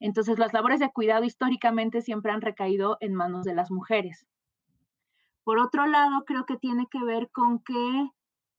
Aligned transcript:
Entonces, 0.00 0.38
las 0.38 0.52
labores 0.52 0.80
de 0.80 0.92
cuidado 0.92 1.24
históricamente 1.24 2.02
siempre 2.02 2.32
han 2.32 2.42
recaído 2.42 2.98
en 3.00 3.14
manos 3.14 3.44
de 3.44 3.54
las 3.54 3.70
mujeres. 3.70 4.26
Por 5.44 5.58
otro 5.58 5.86
lado, 5.86 6.24
creo 6.26 6.44
que 6.44 6.56
tiene 6.56 6.86
que 6.90 7.02
ver 7.02 7.30
con 7.30 7.60
que 7.60 8.10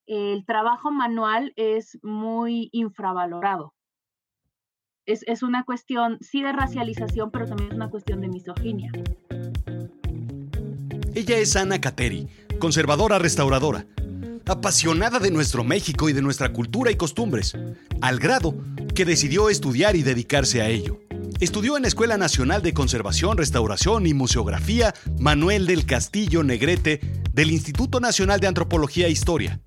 el 0.07 0.45
trabajo 0.45 0.89
manual 0.89 1.51
es 1.57 1.99
muy 2.01 2.69
infravalorado. 2.71 3.73
Es, 5.05 5.41
una 5.41 5.63
cuestión, 5.63 6.17
sí, 6.19 6.41
de 6.41 6.51
racialización, 6.51 7.31
pero 7.31 7.45
también 7.45 7.69
es 7.69 7.75
una 7.75 7.89
cuestión 7.89 8.19
de 8.19 8.27
misoginia. 8.27 8.91
Ella 11.13 11.37
es 11.37 11.55
Ana 11.55 11.79
Cateri, 11.79 12.27
conservadora 12.59 13.17
restauradora, 13.17 13.85
apasionada 14.45 15.19
de 15.19 15.31
nuestro 15.31 15.63
México 15.63 16.09
y 16.09 16.13
de 16.13 16.21
nuestra 16.21 16.51
cultura 16.51 16.91
y 16.91 16.95
costumbres, 16.95 17.57
al 18.01 18.19
grado 18.19 18.53
que 18.93 19.05
decidió 19.05 19.49
estudiar 19.49 19.95
y 19.95 20.03
dedicarse 20.03 20.61
a 20.61 20.67
ello. 20.67 20.99
Estudió 21.39 21.75
en 21.75 21.83
la 21.83 21.87
Escuela 21.87 22.17
Nacional 22.17 22.63
de 22.63 22.73
Conservación, 22.73 23.37
Restauración 23.37 24.07
y 24.07 24.15
Museografía 24.15 24.95
Manuel 25.19 25.67
del 25.67 25.85
Castillo 25.85 26.41
Negrete 26.43 26.99
del 27.31 27.51
Instituto 27.51 27.99
Nacional 27.99 28.39
de 28.39 28.47
Antropología 28.47 29.05
e 29.05 29.11
Historia. 29.11 29.59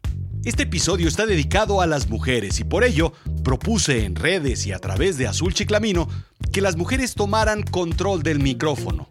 Este 0.45 0.64
episodio 0.64 1.06
está 1.06 1.26
dedicado 1.26 1.80
a 1.80 1.86
las 1.86 2.09
mujeres 2.09 2.59
y 2.59 2.64
por 2.64 2.82
ello 2.82 3.12
propuse 3.45 4.04
en 4.04 4.16
redes 4.16 4.66
y 4.66 4.72
a 4.72 4.80
través 4.80 5.16
de 5.16 5.28
Azul 5.28 5.54
Chiclamino 5.54 6.09
que 6.52 6.60
las 6.60 6.76
mujeres 6.76 7.14
tomaran 7.14 7.62
control 7.62 8.24
del 8.24 8.40
micrófono, 8.40 9.09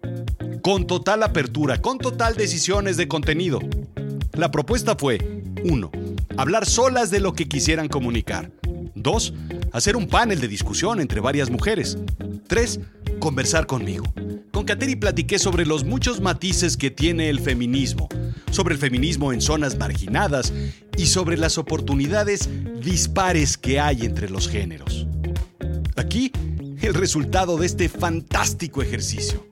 con 0.62 0.86
total 0.86 1.24
apertura, 1.24 1.82
con 1.82 1.98
total 1.98 2.36
decisiones 2.36 2.98
de 2.98 3.08
contenido. 3.08 3.62
La 4.34 4.52
propuesta 4.52 4.98
fue 4.98 5.44
1. 5.64 5.92
Hablar 6.36 6.66
solas 6.66 7.10
de 7.10 7.22
lo 7.22 7.32
que 7.32 7.48
quisieran 7.48 7.88
comunicar. 7.88 8.52
2. 8.96 9.34
Hacer 9.72 9.96
un 9.96 10.08
panel 10.08 10.42
de 10.42 10.50
discusión 10.50 11.00
entre 11.00 11.22
varias 11.22 11.50
mujeres. 11.50 11.98
3. 12.50 12.80
Conversar 13.20 13.68
conmigo. 13.68 14.06
Con 14.52 14.66
Kateri 14.66 14.96
platiqué 14.96 15.40
sobre 15.40 15.66
los 15.66 15.86
muchos 15.86 16.20
matices 16.20 16.76
que 16.76 16.90
tiene 16.90 17.30
el 17.30 17.40
feminismo, 17.40 18.10
sobre 18.52 18.74
el 18.74 18.82
feminismo 18.82 19.32
en 19.32 19.40
zonas 19.40 19.78
marginadas 19.78 20.52
y 20.98 21.06
sobre 21.06 21.38
las 21.38 21.58
oportunidades 21.58 22.50
dispares 22.82 23.58
que 23.58 23.80
hay 23.80 24.02
entre 24.02 24.30
los 24.30 24.50
géneros. 24.50 25.08
Aquí, 25.96 26.32
el 26.82 26.96
resultado 26.96 27.56
de 27.58 27.68
este 27.68 27.88
fantástico 27.88 28.82
ejercicio. 28.82 29.46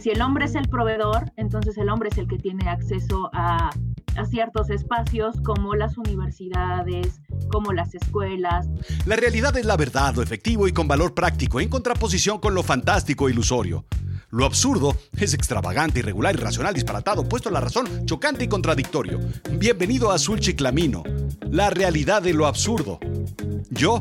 Si 0.00 0.10
el 0.10 0.20
hombre 0.20 0.44
es 0.44 0.54
el 0.54 0.68
proveedor, 0.68 1.32
entonces 1.36 1.78
el 1.78 1.88
hombre 1.88 2.10
es 2.12 2.18
el 2.18 2.28
que 2.28 2.38
tiene 2.38 2.68
acceso 2.68 3.30
a, 3.32 3.70
a 4.16 4.24
ciertos 4.24 4.70
espacios 4.70 5.36
como 5.42 5.74
las 5.74 5.96
universidades, 5.98 7.20
como 7.50 7.72
las 7.72 7.94
escuelas. 7.94 8.66
La 9.04 9.16
realidad 9.16 9.56
es 9.56 9.66
la 9.66 9.76
verdad, 9.76 10.14
lo 10.14 10.22
efectivo 10.22 10.66
y 10.68 10.72
con 10.72 10.88
valor 10.88 11.14
práctico, 11.14 11.60
en 11.60 11.68
contraposición 11.68 12.38
con 12.38 12.54
lo 12.54 12.62
fantástico 12.62 13.28
e 13.28 13.32
ilusorio. 13.32 13.84
Lo 14.30 14.44
absurdo 14.44 14.96
es 15.18 15.34
extravagante, 15.34 16.00
irregular, 16.00 16.34
irracional, 16.34 16.74
disparatado, 16.74 17.28
puesto 17.28 17.48
a 17.48 17.52
la 17.52 17.60
razón, 17.60 18.06
chocante 18.06 18.44
y 18.44 18.48
contradictorio. 18.48 19.20
Bienvenido 19.52 20.10
a 20.10 20.16
Azul 20.16 20.40
Chiclamino, 20.40 21.04
la 21.50 21.70
realidad 21.70 22.22
de 22.22 22.34
lo 22.34 22.46
absurdo. 22.46 22.98
Yo 23.70 24.00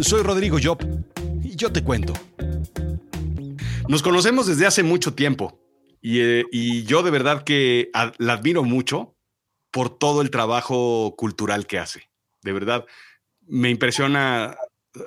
soy 0.00 0.22
Rodrigo 0.22 0.58
Job 0.62 0.78
y 1.42 1.54
yo 1.54 1.70
te 1.70 1.84
cuento. 1.84 2.12
Nos 3.88 4.02
conocemos 4.02 4.46
desde 4.46 4.66
hace 4.66 4.82
mucho 4.82 5.14
tiempo 5.14 5.60
y, 6.00 6.20
eh, 6.20 6.44
y 6.50 6.82
yo 6.84 7.02
de 7.02 7.10
verdad 7.10 7.42
que 7.44 7.90
la 8.18 8.32
admiro 8.32 8.64
mucho 8.64 9.16
por 9.70 9.96
todo 9.98 10.22
el 10.22 10.30
trabajo 10.30 11.14
cultural 11.16 11.66
que 11.66 11.78
hace 11.78 12.10
de 12.42 12.52
verdad, 12.52 12.86
me 13.46 13.70
impresiona 13.70 14.56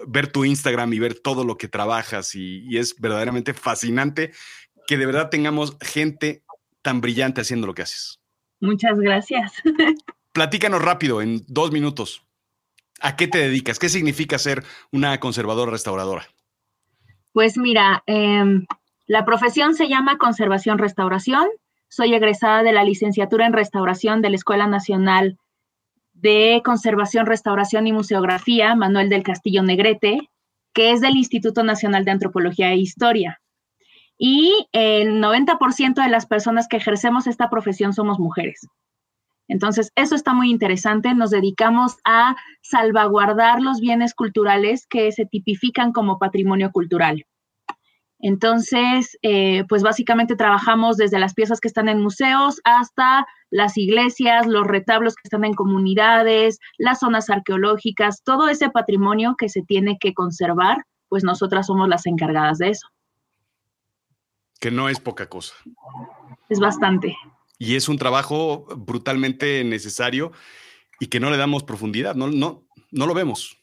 ver 0.08 0.32
tu 0.32 0.46
Instagram 0.46 0.94
y 0.94 1.00
ver 1.00 1.20
todo 1.20 1.44
lo 1.44 1.58
que 1.58 1.68
trabajas 1.68 2.36
y, 2.36 2.78
es 2.78 3.00
verdaderamente 3.00 3.54
fascinante 3.54 4.32
que 4.88 4.98
de 4.98 5.06
verdad 5.06 5.30
tengamos 5.30 5.78
gente 5.82 6.44
tan 6.82 7.02
brillante 7.02 7.42
haciendo 7.42 7.68
lo 7.68 7.74
que 7.74 7.84
haces. 7.84 8.20
Muchas 8.60 8.98
gracias. 9.00 9.54
Platícanos 10.34 10.82
rápido, 10.82 11.22
en 11.22 11.44
dos 11.48 11.72
minutos. 11.72 12.26
¿A 13.00 13.16
qué 13.16 13.28
te 13.28 13.38
dedicas? 13.38 13.80
¿Qué 13.80 13.90
significa 13.90 14.38
ser 14.40 14.64
una 14.92 15.20
conservadora 15.20 15.72
restauradora? 15.72 16.28
Pues 17.34 17.58
mira, 17.58 18.04
em, 18.06 18.66
la 19.06 19.26
profesión 19.26 19.76
se 19.76 19.90
llama 19.90 20.18
conservación 20.18 20.78
restauración. 20.78 21.48
Soy 21.96 22.16
egresada 22.16 22.64
de 22.64 22.74
la 22.74 22.84
licenciatura 22.84 23.46
en 23.46 23.54
restauración 23.54 24.24
de 24.24 24.32
la 24.32 24.36
Escuela 24.36 24.66
Nacional 24.66 25.38
de 26.14 26.64
Conservación, 26.66 27.28
Restauración 27.28 27.86
y 27.86 27.94
Museografía, 27.94 28.74
Manuel 28.74 29.10
del 29.10 29.22
Castillo 29.22 29.62
Negrete, 29.62 30.28
que 30.74 30.90
es 30.90 31.02
del 31.02 31.16
Instituto 31.16 31.64
Nacional 31.64 32.04
de 32.04 32.10
Antropología 32.10 32.72
e 32.72 32.78
Historia. 32.78 33.40
Y 34.18 34.68
el 34.72 35.22
90% 35.22 36.02
de 36.02 36.10
las 36.10 36.26
personas 36.26 36.68
que 36.68 36.78
ejercemos 36.78 37.28
esta 37.28 37.52
profesión 37.52 37.94
somos 37.94 38.18
mujeres. 38.18 38.68
Entonces, 39.48 39.92
eso 39.96 40.16
está 40.16 40.34
muy 40.34 40.50
interesante. 40.50 41.14
Nos 41.14 41.30
dedicamos 41.30 41.98
a 42.06 42.36
salvaguardar 42.64 43.62
los 43.62 43.80
bienes 43.80 44.16
culturales 44.16 44.88
que 44.88 45.12
se 45.12 45.28
tipifican 45.28 45.92
como 45.92 46.18
patrimonio 46.18 46.72
cultural. 46.72 47.24
Entonces, 48.26 49.18
eh, 49.22 49.66
pues 49.68 49.84
básicamente 49.84 50.38
trabajamos 50.38 50.96
desde 50.96 51.20
las 51.20 51.34
piezas 51.34 51.60
que 51.60 51.68
están 51.68 51.90
en 51.90 52.02
museos 52.02 52.62
hasta 52.64 53.28
las 53.50 53.78
iglesias, 53.78 54.48
los 54.48 54.66
retablos 54.66 55.16
que 55.16 55.24
están 55.26 55.44
en 55.44 55.54
comunidades, 55.54 56.58
las 56.78 57.00
zonas 57.00 57.30
arqueológicas, 57.30 58.24
todo 58.24 58.48
ese 58.48 58.70
patrimonio 58.70 59.36
que 59.38 59.50
se 59.50 59.62
tiene 59.62 59.98
que 60.00 60.14
conservar, 60.14 60.86
pues 61.10 61.26
nosotras 61.26 61.68
somos 61.68 61.90
las 61.90 62.06
encargadas 62.06 62.60
de 62.60 62.70
eso. 62.70 62.88
Que 64.62 64.72
no 64.72 64.88
es 64.88 65.02
poca 65.02 65.28
cosa. 65.28 65.56
Es 66.48 66.62
bastante. 66.62 67.18
Y 67.60 67.76
es 67.76 67.90
un 67.90 67.98
trabajo 67.98 68.68
brutalmente 68.78 69.66
necesario 69.66 70.32
y 70.98 71.08
que 71.08 71.20
no 71.20 71.30
le 71.30 71.36
damos 71.36 71.64
profundidad, 71.64 72.16
no, 72.16 72.28
no, 72.28 72.64
no 72.90 73.06
lo 73.06 73.14
vemos. 73.14 73.58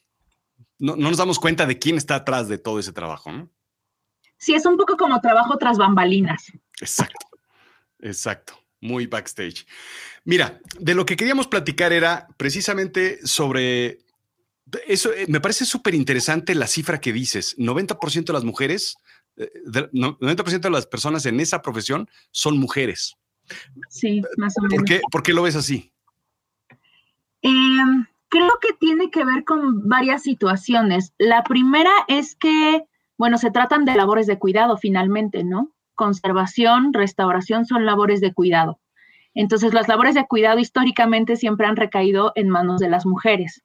No, 0.79 0.97
no 0.97 1.09
nos 1.09 1.17
damos 1.17 1.39
cuenta 1.39 1.65
de 1.65 1.79
quién 1.79 1.97
está 1.97 2.17
atrás 2.17 2.47
de 2.47 2.59
todo 2.59 2.79
ese 2.79 2.93
trabajo, 2.93 3.33
¿no? 3.33 3.49
Sí 4.41 4.55
es 4.55 4.67
un 4.67 4.77
poco 4.77 4.97
como 4.97 5.21
trabajo 5.21 5.57
tras 5.59 5.79
bambalinas. 5.79 6.51
Exacto, 6.81 7.27
exacto, 8.01 8.55
muy 8.81 9.07
backstage. 9.07 9.67
Mira, 10.25 10.61
de 10.79 10.95
lo 10.95 11.07
que 11.07 11.17
queríamos 11.17 11.47
platicar 11.47 11.93
era 11.93 12.27
precisamente 12.37 13.25
sobre 13.25 13.99
eso. 14.89 15.13
Eh, 15.13 15.27
me 15.29 15.41
parece 15.41 15.65
súper 15.65 15.95
interesante 15.95 16.55
la 16.55 16.67
cifra 16.67 17.01
que 17.01 17.13
dices. 17.13 17.57
90% 17.59 18.25
de 18.25 18.33
las 18.33 18.45
mujeres, 18.45 18.97
90% 19.37 20.55
eh, 20.55 20.59
de 20.59 20.71
las 20.71 20.87
personas 20.87 21.27
en 21.27 21.39
esa 21.39 21.63
profesión 21.63 22.09
son 22.31 22.59
mujeres. 22.59 23.17
Sí, 23.89 24.23
más 24.37 24.57
o 24.59 24.63
menos. 24.63 24.77
¿Por 24.77 24.85
qué, 24.85 25.01
¿Por 25.11 25.23
qué 25.23 25.33
lo 25.35 25.43
ves 25.43 25.57
así? 25.57 25.93
Em, 27.43 28.07
creo 28.29 28.53
que 28.61 28.73
tiene 28.75 29.11
que 29.11 29.25
ver 29.25 29.45
con 29.45 29.89
varias 29.89 30.23
situaciones. 30.23 31.13
La 31.19 31.43
primera 31.43 31.93
es 32.09 32.37
que 32.37 32.85
bueno, 33.21 33.37
se 33.37 33.51
tratan 33.51 33.85
de 33.85 33.95
labores 33.97 34.27
de 34.27 34.39
cuidado 34.39 34.79
finalmente, 34.79 35.45
¿no? 35.45 35.69
Conservación, 35.95 36.95
restauración 36.95 37.67
son 37.67 37.85
labores 37.85 38.23
de 38.23 38.33
cuidado. 38.33 38.81
Entonces, 39.35 39.75
las 39.75 39.89
labores 39.89 40.15
de 40.15 40.27
cuidado 40.27 40.59
históricamente 40.59 41.37
siempre 41.37 41.67
han 41.67 41.77
recaído 41.77 42.33
en 42.35 42.49
manos 42.49 42.81
de 42.81 42.89
las 42.89 43.05
mujeres. 43.05 43.63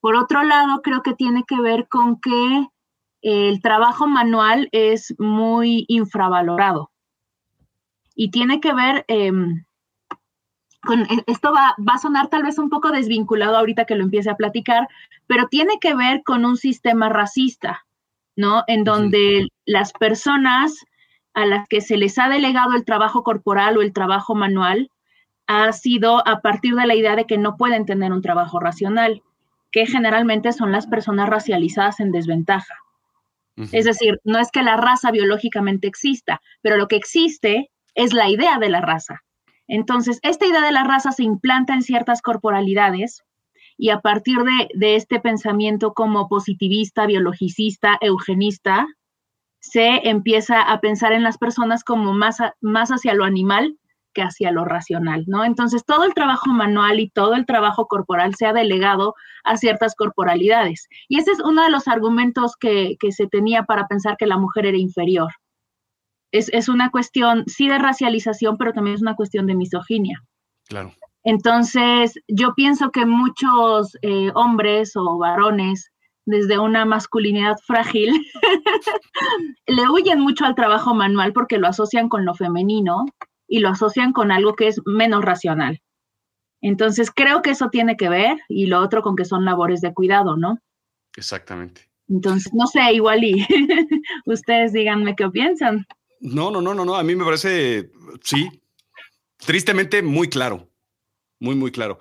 Por 0.00 0.16
otro 0.16 0.42
lado, 0.42 0.82
creo 0.82 1.04
que 1.04 1.14
tiene 1.14 1.44
que 1.46 1.60
ver 1.60 1.86
con 1.86 2.20
que 2.20 2.66
el 3.20 3.62
trabajo 3.62 4.08
manual 4.08 4.68
es 4.72 5.14
muy 5.20 5.84
infravalorado. 5.86 6.90
Y 8.16 8.32
tiene 8.32 8.60
que 8.60 8.74
ver 8.74 9.04
em, 9.06 9.64
con, 10.80 11.02
e, 11.02 11.22
esto 11.28 11.52
va, 11.52 11.76
va, 11.78 11.94
a 11.94 11.98
sonar 11.98 12.26
tal 12.26 12.42
vez 12.42 12.58
un 12.58 12.70
poco 12.70 12.90
desvinculado 12.90 13.56
ahorita 13.56 13.84
que 13.84 13.94
lo 13.94 14.02
empiece 14.02 14.30
a 14.30 14.36
platicar, 14.36 14.88
pero 15.28 15.46
tiene 15.46 15.78
que 15.80 15.94
ver 15.94 16.24
con 16.24 16.44
un 16.44 16.56
sistema 16.56 17.08
racista. 17.08 17.86
¿No? 18.36 18.64
En 18.66 18.84
donde 18.84 19.48
las 19.64 19.92
personas 19.92 20.74
a 21.34 21.46
las 21.46 21.66
que 21.68 21.80
se 21.80 21.96
les 21.96 22.18
ha 22.18 22.28
delegado 22.28 22.74
el 22.74 22.84
trabajo 22.84 23.22
corporal 23.22 23.76
o 23.76 23.82
el 23.82 23.92
trabajo 23.92 24.34
manual 24.34 24.90
ha 25.46 25.72
sido 25.72 26.26
a 26.26 26.40
partir 26.40 26.74
de 26.74 26.86
la 26.86 26.94
idea 26.94 27.16
de 27.16 27.26
que 27.26 27.38
no 27.38 27.56
pueden 27.56 27.84
tener 27.86 28.12
un 28.12 28.22
trabajo 28.22 28.60
racional, 28.60 29.22
que 29.70 29.86
generalmente 29.86 30.52
son 30.52 30.72
las 30.72 30.86
personas 30.86 31.28
racializadas 31.28 32.00
en 32.00 32.12
desventaja. 32.12 32.74
Es 33.70 33.84
decir, 33.84 34.18
no 34.24 34.38
es 34.38 34.50
que 34.50 34.62
la 34.62 34.76
raza 34.76 35.10
biológicamente 35.10 35.86
exista, 35.86 36.40
pero 36.62 36.78
lo 36.78 36.88
que 36.88 36.96
existe 36.96 37.70
es 37.94 38.14
la 38.14 38.28
idea 38.30 38.58
de 38.58 38.70
la 38.70 38.80
raza. 38.80 39.22
Entonces, 39.68 40.18
esta 40.22 40.46
idea 40.46 40.62
de 40.62 40.72
la 40.72 40.84
raza 40.84 41.12
se 41.12 41.22
implanta 41.22 41.74
en 41.74 41.82
ciertas 41.82 42.22
corporalidades 42.22 43.22
y 43.82 43.90
a 43.90 43.98
partir 43.98 44.38
de, 44.74 44.94
este 44.94 45.18
pensamiento 45.18 45.92
como 45.92 46.28
positivista, 46.28 47.04
biologicista, 47.04 47.98
eugenista, 48.00 48.86
se 49.60 50.08
empieza 50.08 50.62
a 50.62 50.80
pensar 50.80 51.10
en 51.10 51.24
las 51.24 51.36
personas 51.36 51.82
como 51.82 52.12
más, 52.12 52.36
más 52.60 52.90
hacia 52.90 53.12
lo 53.14 53.24
animal 53.24 53.76
que 54.14 54.22
hacia 54.22 54.52
lo 54.52 54.64
racional, 54.64 55.24
¿no? 55.26 55.44
Entonces, 55.44 55.84
todo 55.84 56.04
el 56.04 56.14
trabajo 56.14 56.50
manual 56.50 57.00
y 57.00 57.10
todo 57.10 57.34
el 57.34 57.44
trabajo 57.44 57.88
corporal 57.88 58.36
se 58.36 58.46
ha 58.46 58.52
delegado 58.52 59.16
a 59.42 59.56
ciertas 59.56 59.96
corporalidades. 59.96 60.86
Y 61.08 61.18
ese 61.18 61.32
es 61.32 61.40
uno 61.40 61.64
de 61.64 61.70
los 61.70 61.88
argumentos 61.88 62.54
que, 62.54 62.96
se 63.10 63.26
tenía 63.26 63.64
para 63.64 63.88
pensar 63.88 64.16
que 64.16 64.26
la 64.26 64.38
mujer 64.38 64.64
era 64.64 64.78
inferior. 64.78 65.32
Es, 66.30 66.68
una 66.68 66.92
cuestión, 66.92 67.42
sí, 67.48 67.66
de 67.66 67.80
racialización, 67.80 68.58
pero 68.58 68.72
también 68.72 68.94
es 68.94 69.02
una 69.02 69.16
cuestión 69.16 69.48
de 69.48 69.56
misoginia. 69.56 70.22
Claro. 70.68 70.92
Entonces, 71.24 72.14
yo 72.28 72.54
pienso 72.54 72.90
que 72.90 73.06
muchos 73.06 73.96
eh, 74.02 74.30
hombres 74.34 74.96
o 74.96 75.18
varones 75.18 75.92
desde 76.24 76.58
una 76.58 76.84
masculinidad 76.84 77.56
frágil, 77.66 78.12
le 79.66 79.88
huyen 79.88 80.20
mucho 80.20 80.44
al 80.44 80.54
trabajo 80.54 80.94
manual 80.94 81.32
porque 81.32 81.58
lo 81.58 81.66
asocian 81.66 82.08
con 82.08 82.24
lo 82.24 82.34
femenino 82.34 83.04
y 83.48 83.58
lo 83.58 83.68
asocian 83.68 84.12
con 84.12 84.30
algo 84.30 84.54
que 84.54 84.68
es 84.68 84.80
menos 84.86 85.24
racional. 85.24 85.80
Entonces, 86.60 87.10
creo 87.10 87.42
que 87.42 87.50
eso 87.50 87.70
tiene 87.70 87.96
que 87.96 88.08
ver 88.08 88.38
y 88.48 88.66
lo 88.66 88.80
otro 88.80 89.02
con 89.02 89.16
que 89.16 89.24
son 89.24 89.44
labores 89.44 89.80
de 89.80 89.92
cuidado, 89.92 90.36
¿no? 90.36 90.58
Exactamente. 91.16 91.88
Entonces, 92.08 92.52
no 92.54 92.66
sé, 92.66 92.92
igual 92.92 93.24
y 93.24 93.46
ustedes 94.26 94.72
díganme 94.72 95.16
qué 95.16 95.28
piensan. 95.28 95.86
No, 96.20 96.50
no, 96.52 96.62
no, 96.62 96.72
no, 96.72 96.84
no, 96.84 96.94
a 96.94 97.02
mí 97.02 97.16
me 97.16 97.24
parece, 97.24 97.90
sí, 98.22 98.48
tristemente 99.38 100.02
muy 100.02 100.28
claro, 100.28 100.68
muy, 101.42 101.56
muy 101.56 101.72
claro. 101.72 101.98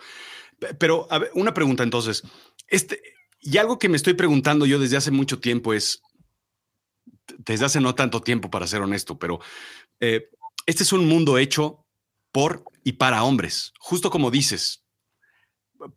Pero, 0.78 1.08
una 1.34 1.54
pregunta 1.54 1.84
entonces, 1.84 2.24
este, 2.68 3.02
y 3.40 3.58
algo 3.58 3.80
que 3.80 3.90
me 3.90 3.98
estoy 3.98 4.14
preguntando 4.14 4.66
yo 4.66 4.80
desde 4.80 4.98
hace 4.98 5.10
mucho 5.10 5.40
tiempo 5.40 5.74
es, 5.74 6.04
desde 7.40 7.66
hace 7.66 7.82
no 7.82 7.96
tanto 7.96 8.22
tiempo 8.22 8.52
para 8.52 8.68
ser 8.68 8.82
honesto, 8.82 9.18
pero 9.18 9.40
eh, 10.00 10.30
este 10.68 10.84
es 10.84 10.94
un 10.94 11.08
mundo 11.08 11.40
hecho 11.40 11.86
por 12.32 12.64
y 12.84 12.94
para 12.94 13.24
hombres, 13.24 13.74
justo 13.80 14.12
como 14.12 14.30
dices, 14.30 14.86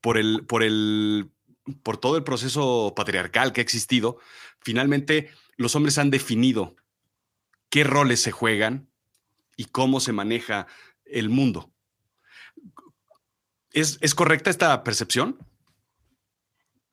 por 0.00 0.16
el, 0.16 0.46
por 0.46 0.62
el, 0.62 1.30
por 1.82 1.98
todo 1.98 2.16
el 2.16 2.24
proceso 2.24 2.94
patriarcal 2.96 3.52
que 3.52 3.60
ha 3.60 3.62
existido, 3.62 4.18
finalmente 4.60 5.30
los 5.56 5.76
hombres 5.76 5.98
han 5.98 6.10
definido 6.10 6.76
qué 7.68 7.84
roles 7.84 8.20
se 8.20 8.32
juegan 8.32 8.88
y 9.56 9.66
cómo 9.66 10.00
se 10.00 10.12
maneja 10.12 10.66
el 11.04 11.28
mundo. 11.28 11.73
¿Es, 13.74 13.98
¿es 14.00 14.14
correcta 14.14 14.50
esta 14.50 14.82
percepción? 14.84 15.36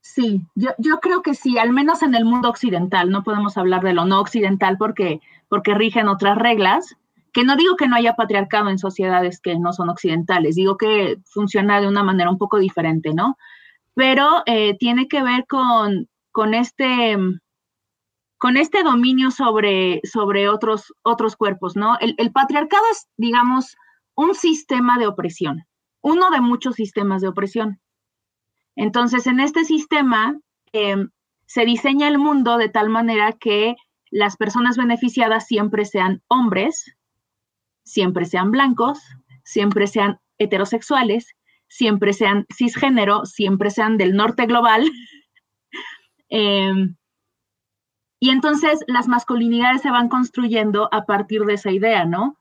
Sí, 0.01 0.41
yo, 0.55 0.99
creo 0.99 1.21
que 1.21 1.35
sí, 1.35 1.57
al 1.57 1.71
menos 1.71 2.01
en 2.01 2.15
el 2.15 2.25
mundo 2.25 2.49
occidental, 2.49 3.11
no 3.11 3.23
podemos 3.23 3.55
hablar 3.55 3.81
de 3.81 3.93
lo 3.93 4.03
no 4.03 4.19
occidental 4.19 4.77
porque, 4.77 5.21
porque 5.47 5.75
rigen 5.75 6.07
otras 6.07 6.37
reglas, 6.37 6.97
que 7.31 7.43
no 7.45 7.55
digo 7.55 7.77
que 7.77 7.87
no 7.87 7.95
haya 7.95 8.15
patriarcado 8.15 8.69
en 8.69 8.79
sociedades 8.79 9.39
que 9.39 9.57
no 9.57 9.71
son 9.73 9.89
occidentales, 9.89 10.55
digo 10.55 10.75
que 10.75 11.19
funciona 11.23 11.79
de 11.79 11.87
una 11.87 12.03
manera 12.03 12.29
un 12.31 12.39
poco 12.39 12.57
diferente, 12.57 13.13
¿no? 13.13 13.37
Pero 13.93 14.41
eh, 14.47 14.75
tiene 14.79 15.07
que 15.07 15.23
ver 15.23 15.45
con, 15.47 16.09
con, 16.31 16.55
este, 16.55 17.15
con 18.37 18.57
este 18.57 18.83
dominio 18.83 19.29
sobre, 19.31 20.01
sobre 20.03 20.49
otros, 20.49 20.93
otros 21.03 21.35
cuerpos, 21.35 21.75
¿no? 21.75 21.97
El 22.01 22.31
patriarcado 22.31 22.83
es, 22.91 23.07
digamos, 23.17 23.77
un 24.15 24.35
sistema 24.35 24.97
de 24.97 25.07
opresión, 25.07 25.63
uno 26.01 26.29
de 26.31 26.41
muchos 26.41 26.75
sistemas 26.75 27.21
de 27.21 27.27
opresión. 27.29 27.79
Entonces, 28.75 29.27
en 29.27 29.39
este 29.39 29.65
sistema 29.65 30.39
em, 30.71 31.09
se 31.45 31.65
diseña 31.65 32.07
el 32.07 32.17
mundo 32.17 32.57
de 32.57 32.69
tal 32.69 32.89
manera 32.89 33.33
que 33.33 33.75
las 34.09 34.37
personas 34.37 34.77
beneficiadas 34.77 35.47
siempre 35.47 35.85
sean 35.85 36.21
hombres, 36.27 36.95
siempre 37.83 38.25
sean 38.25 38.51
blancos, 38.51 38.99
siempre 39.43 39.87
sean 39.87 40.19
heterosexuales, 40.37 41.35
siempre 41.67 42.13
sean 42.13 42.45
cisgénero, 42.53 43.25
siempre 43.25 43.69
sean 43.69 43.97
del 43.97 44.15
norte 44.15 44.45
global. 44.45 44.89
Em, 46.33 46.95
y 48.21 48.29
entonces 48.29 48.85
las 48.87 49.09
masculinidades 49.09 49.81
se 49.81 49.91
van 49.91 50.07
construyendo 50.07 50.87
a 50.93 51.03
partir 51.03 51.41
de 51.41 51.55
esa 51.55 51.71
idea, 51.71 52.05
¿no? 52.05 52.37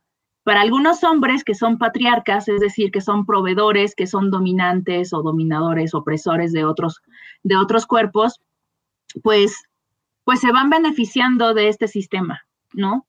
Para 0.51 0.63
algunos 0.63 1.05
hombres 1.05 1.45
que 1.45 1.55
son 1.55 1.79
patriarcas, 1.79 2.49
es 2.49 2.59
decir, 2.59 2.91
que 2.91 3.01
son 3.01 3.25
proveedores, 3.25 3.95
que 3.95 4.09
son 4.09 4.33
dominantes 4.33 5.13
o 5.13 5.23
dominadores, 5.23 5.95
opresores 5.95 6.51
de 6.51 6.65
otros, 6.65 7.03
de 7.45 7.57
otros 7.57 7.87
cuerpos, 7.87 8.41
pues, 9.23 9.63
pues 10.25 10.41
se 10.41 10.51
van 10.51 10.69
beneficiando 10.69 11.55
de 11.55 11.69
este 11.69 11.87
sistema, 11.87 12.43
¿no? 12.73 13.07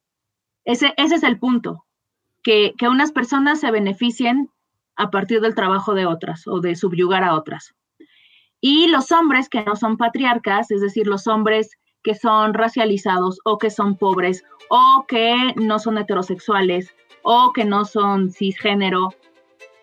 Ese, 0.66 0.94
ese 0.98 1.16
es 1.16 1.24
el 1.24 1.40
punto, 1.40 1.84
que, 2.44 2.76
que 2.78 2.88
unas 2.88 3.12
personas 3.12 3.60
se 3.60 3.72
beneficien 3.72 4.52
a 4.96 5.10
partir 5.10 5.42
del 5.42 5.56
trabajo 5.56 5.96
de 5.96 6.06
otras 6.06 6.46
o 6.46 6.60
de 6.60 6.76
subyugar 6.76 7.24
a 7.24 7.34
otras. 7.34 7.74
Y 8.60 8.86
los 8.86 9.12
hombres 9.12 9.50
que 9.50 9.64
no 9.64 9.76
son 9.76 9.98
patriarcas, 9.98 10.70
es 10.70 10.82
decir, 10.82 11.08
los 11.08 11.26
hombres 11.26 11.72
que 12.04 12.14
son 12.14 12.54
racializados 12.54 13.40
o 13.46 13.58
que 13.58 13.72
son 13.72 13.98
pobres 13.98 14.44
o 14.70 15.06
que 15.08 15.56
no 15.56 15.80
son 15.80 15.98
heterosexuales 15.98 16.94
o 17.23 17.51
que 17.53 17.65
no 17.65 17.85
son 17.85 18.31
cisgénero. 18.31 19.09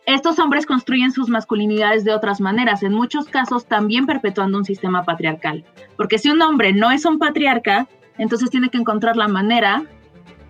Estos 0.06 0.38
hombres 0.38 0.64
construyen 0.64 1.12
sus 1.12 1.28
masculinidades 1.28 2.04
de 2.04 2.14
otras 2.14 2.40
maneras, 2.40 2.82
en 2.82 2.94
muchos 2.94 3.26
casos 3.26 3.66
también 3.66 4.06
perpetuando 4.06 4.56
un 4.56 4.64
sistema 4.64 5.04
patriarcal. 5.04 5.64
Porque 5.96 6.18
si 6.18 6.30
un 6.30 6.40
hombre 6.40 6.72
no 6.72 6.90
es 6.90 7.04
un 7.04 7.18
patriarca, 7.18 7.86
entonces 8.16 8.50
tiene 8.50 8.70
que 8.70 8.78
encontrar 8.78 9.16
la 9.16 9.28
manera 9.28 9.84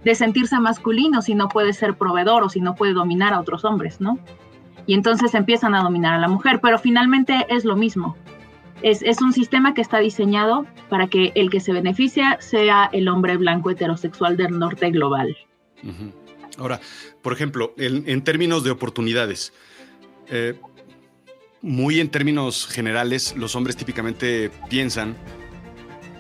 de 0.04 0.14
sentirse 0.14 0.58
masculino 0.58 1.22
si 1.22 1.34
no 1.34 1.48
puede 1.48 1.72
ser 1.72 1.96
proveedor 1.96 2.44
o 2.44 2.48
si 2.48 2.60
no 2.60 2.74
puede 2.74 2.92
dominar 2.92 3.34
a 3.34 3.40
otros 3.40 3.64
hombres, 3.64 4.00
¿no? 4.00 4.18
Y 4.86 4.94
entonces 4.94 5.34
empiezan 5.34 5.74
a 5.74 5.82
dominar 5.82 6.14
a 6.14 6.18
la 6.18 6.28
mujer, 6.28 6.60
pero 6.62 6.78
finalmente 6.78 7.46
es 7.50 7.64
lo 7.64 7.76
mismo. 7.76 8.16
Es, 8.80 9.20
un 9.20 9.32
sistema 9.32 9.74
que 9.74 9.80
está 9.80 9.98
diseñado 9.98 10.64
para 10.88 11.08
que 11.08 11.32
el 11.34 11.50
que 11.50 11.58
se 11.58 11.72
beneficia 11.72 12.36
sea 12.40 12.88
el 12.92 13.08
hombre 13.08 13.36
blanco 13.36 13.70
heterosexual 13.70 14.36
del 14.36 14.56
norte 14.56 14.90
global. 14.90 15.36
Ahora, 16.58 16.80
por 17.22 17.32
ejemplo, 17.32 17.72
en, 17.78 18.22
términos 18.22 18.64
de 18.64 18.70
oportunidades, 18.70 19.52
eh, 20.28 20.54
muy 21.62 22.00
en 22.00 22.08
términos 22.08 22.66
generales, 22.66 23.34
los 23.36 23.54
hombres 23.54 23.76
típicamente 23.76 24.50
piensan, 24.68 25.16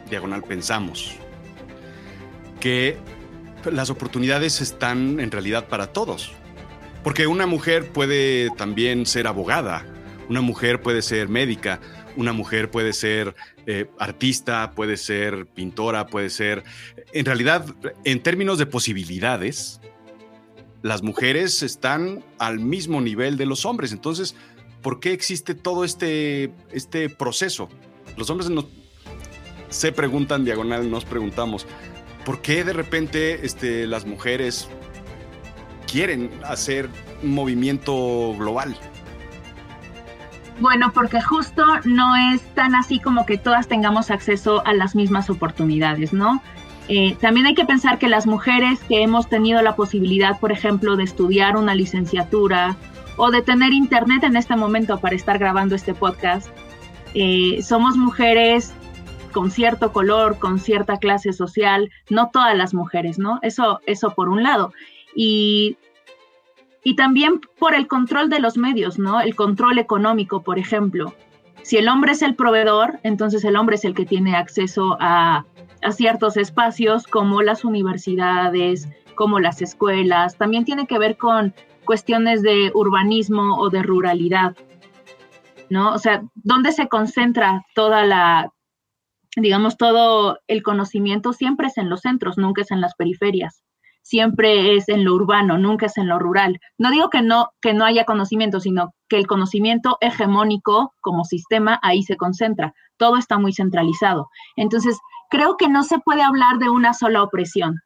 diagonal 0.08 0.42
pensamos, 0.44 1.16
que 2.60 2.96
las 3.70 3.90
oportunidades 3.90 4.60
están 4.60 5.20
en 5.20 5.30
realidad 5.30 5.68
para 5.68 5.88
todos. 5.88 6.32
Porque 7.02 7.26
una 7.26 7.46
mujer 7.46 7.90
puede 7.90 8.50
también 8.56 9.06
ser 9.06 9.26
abogada, 9.26 9.86
una 10.28 10.40
mujer 10.40 10.82
puede 10.82 11.02
ser 11.02 11.28
médica, 11.28 11.80
una 12.16 12.32
mujer 12.32 12.70
puede 12.70 12.92
ser 12.92 13.34
eh, 13.66 13.86
artista, 13.98 14.72
puede 14.72 14.96
ser 14.96 15.46
pintora, 15.46 16.06
puede 16.06 16.30
ser... 16.30 16.64
En 17.12 17.24
realidad, 17.24 17.64
en 18.04 18.22
términos 18.22 18.58
de 18.58 18.66
posibilidades, 18.66 19.80
las 20.82 21.02
mujeres 21.02 21.62
están 21.62 22.24
al 22.38 22.60
mismo 22.60 23.00
nivel 23.00 23.36
de 23.36 23.46
los 23.46 23.64
hombres. 23.64 23.92
Entonces, 23.92 24.34
¿por 24.82 25.00
qué 25.00 25.12
existe 25.12 25.54
todo 25.54 25.84
este, 25.84 26.52
este 26.72 27.08
proceso? 27.08 27.68
Los 28.16 28.30
hombres 28.30 28.50
se 29.68 29.92
preguntan 29.92 30.44
diagonal, 30.44 30.90
nos 30.90 31.04
preguntamos, 31.04 31.66
¿por 32.24 32.40
qué 32.40 32.64
de 32.64 32.72
repente 32.72 33.44
este, 33.44 33.86
las 33.86 34.06
mujeres 34.06 34.68
quieren 35.90 36.30
hacer 36.44 36.88
un 37.22 37.34
movimiento 37.34 38.34
global? 38.38 38.76
Bueno, 40.60 40.92
porque 40.92 41.20
justo 41.20 41.64
no 41.84 42.16
es 42.16 42.42
tan 42.54 42.74
así 42.74 42.98
como 42.98 43.26
que 43.26 43.38
todas 43.38 43.68
tengamos 43.68 44.10
acceso 44.10 44.66
a 44.66 44.74
las 44.74 44.96
mismas 44.96 45.30
oportunidades, 45.30 46.12
¿no? 46.12 46.42
Eh, 46.88 47.16
también 47.20 47.46
hay 47.46 47.54
que 47.54 47.66
pensar 47.66 47.98
que 47.98 48.08
las 48.08 48.26
mujeres 48.26 48.80
que 48.84 49.02
hemos 49.02 49.28
tenido 49.28 49.60
la 49.60 49.76
posibilidad, 49.76 50.40
por 50.40 50.52
ejemplo, 50.52 50.96
de 50.96 51.04
estudiar 51.04 51.56
una 51.56 51.74
licenciatura 51.74 52.76
o 53.16 53.30
de 53.30 53.42
tener 53.42 53.72
internet 53.74 54.24
en 54.24 54.36
este 54.36 54.56
momento 54.56 54.98
para 54.98 55.14
estar 55.14 55.38
grabando 55.38 55.74
este 55.74 55.92
podcast, 55.92 56.48
eh, 57.14 57.60
somos 57.62 57.96
mujeres 57.96 58.72
con 59.32 59.50
cierto 59.50 59.92
color, 59.92 60.38
con 60.38 60.58
cierta 60.58 60.96
clase 60.96 61.34
social, 61.34 61.90
no 62.08 62.30
todas 62.32 62.56
las 62.56 62.72
mujeres, 62.72 63.18
¿no? 63.18 63.38
Eso, 63.42 63.80
eso 63.86 64.14
por 64.14 64.30
un 64.30 64.42
lado. 64.42 64.72
Y, 65.14 65.76
y 66.82 66.96
también 66.96 67.40
por 67.58 67.74
el 67.74 67.86
control 67.86 68.30
de 68.30 68.40
los 68.40 68.56
medios, 68.56 68.98
¿no? 68.98 69.20
El 69.20 69.34
control 69.34 69.78
económico, 69.78 70.42
por 70.42 70.58
ejemplo. 70.58 71.14
Si 71.62 71.76
el 71.76 71.88
hombre 71.88 72.12
es 72.12 72.22
el 72.22 72.34
proveedor, 72.34 72.98
entonces 73.02 73.44
el 73.44 73.56
hombre 73.56 73.76
es 73.76 73.84
el 73.84 73.94
que 73.94 74.06
tiene 74.06 74.34
acceso 74.34 74.96
a 75.00 75.44
a 75.82 75.92
ciertos 75.92 76.36
espacios 76.36 77.06
como 77.06 77.42
las 77.42 77.64
universidades, 77.64 78.88
como 79.14 79.40
las 79.40 79.62
escuelas. 79.62 80.36
También 80.36 80.64
tiene 80.64 80.86
que 80.86 80.98
ver 80.98 81.16
con 81.16 81.54
cuestiones 81.84 82.42
de 82.42 82.70
urbanismo 82.74 83.58
o 83.58 83.70
de 83.70 83.82
ruralidad, 83.82 84.56
¿no? 85.70 85.92
O 85.92 85.98
sea, 85.98 86.22
¿dónde 86.34 86.72
se 86.72 86.88
concentra 86.88 87.64
toda 87.74 88.04
la, 88.04 88.52
digamos, 89.36 89.76
todo 89.76 90.38
el 90.46 90.62
conocimiento? 90.62 91.32
Siempre 91.32 91.68
es 91.68 91.78
en 91.78 91.88
los 91.88 92.00
centros, 92.00 92.38
nunca 92.38 92.62
es 92.62 92.70
en 92.70 92.80
las 92.80 92.94
periferias. 92.94 93.62
siempre 94.08 94.74
es 94.74 94.88
en 94.88 95.04
lo 95.04 95.14
urbano, 95.14 95.58
nunca 95.58 95.84
es 95.84 95.98
en 95.98 96.08
lo 96.08 96.18
rural. 96.18 96.60
No 96.78 96.90
digo 96.90 97.10
que 97.10 97.20
no, 97.20 97.50
que 97.60 97.74
no 97.74 97.84
haya 97.84 98.04
conocimiento, 98.06 98.58
sino 98.58 98.94
que 99.06 99.18
el 99.18 99.26
conocimiento 99.26 99.98
hegemónico 100.00 100.94
como 101.02 101.24
sistema 101.24 101.78
ahí 101.82 102.02
se 102.02 102.16
concentra. 102.16 102.72
Todo 102.96 103.18
está 103.18 103.38
muy 103.38 103.52
centralizado. 103.52 104.30
Entonces, 104.56 104.98
creo 105.28 105.56
que 105.56 105.68
no 105.68 105.82
se 105.82 105.98
puede 105.98 106.22
hablar 106.22 106.58
de 106.58 106.70
una 106.70 106.94
sola 106.94 107.22
opresión. 107.22 107.76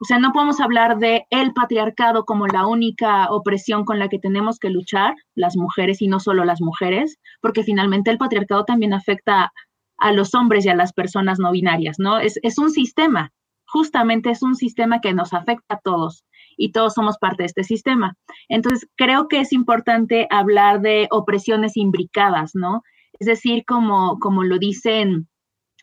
O 0.00 0.04
sea, 0.04 0.18
no 0.18 0.32
podemos 0.32 0.60
hablar 0.60 0.98
de 0.98 1.26
el 1.30 1.52
patriarcado 1.52 2.24
como 2.24 2.46
la 2.46 2.66
única 2.66 3.30
opresión 3.30 3.84
con 3.84 3.98
la 3.98 4.08
que 4.08 4.18
tenemos 4.18 4.58
que 4.58 4.70
luchar, 4.70 5.14
las 5.34 5.56
mujeres 5.56 6.02
y 6.02 6.08
no 6.08 6.20
solo 6.20 6.44
las 6.44 6.60
mujeres, 6.60 7.18
porque 7.40 7.62
finalmente 7.62 8.10
el 8.10 8.18
patriarcado 8.18 8.64
también 8.64 8.92
afecta 8.92 9.52
a 9.98 10.12
los 10.12 10.34
hombres 10.34 10.66
y 10.66 10.68
a 10.68 10.74
las 10.74 10.92
personas 10.92 11.38
no 11.38 11.52
binarias, 11.52 11.96
¿no? 11.98 12.18
Es, 12.18 12.38
es 12.42 12.58
un 12.58 12.70
sistema 12.70 13.32
justamente 13.74 14.30
es 14.30 14.40
un 14.42 14.54
sistema 14.54 15.00
que 15.00 15.12
nos 15.12 15.32
afecta 15.34 15.74
a 15.74 15.80
todos 15.80 16.24
y 16.56 16.70
todos 16.70 16.94
somos 16.94 17.18
parte 17.18 17.42
de 17.42 17.46
este 17.46 17.64
sistema. 17.64 18.16
Entonces, 18.48 18.88
creo 18.94 19.26
que 19.26 19.40
es 19.40 19.52
importante 19.52 20.28
hablar 20.30 20.80
de 20.80 21.08
opresiones 21.10 21.76
imbricadas, 21.76 22.52
¿no? 22.54 22.82
Es 23.18 23.26
decir, 23.26 23.64
como, 23.66 24.20
como 24.20 24.44
lo 24.44 24.58
dicen 24.58 25.28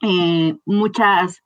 eh, 0.02 0.56
muchas, 0.66 1.44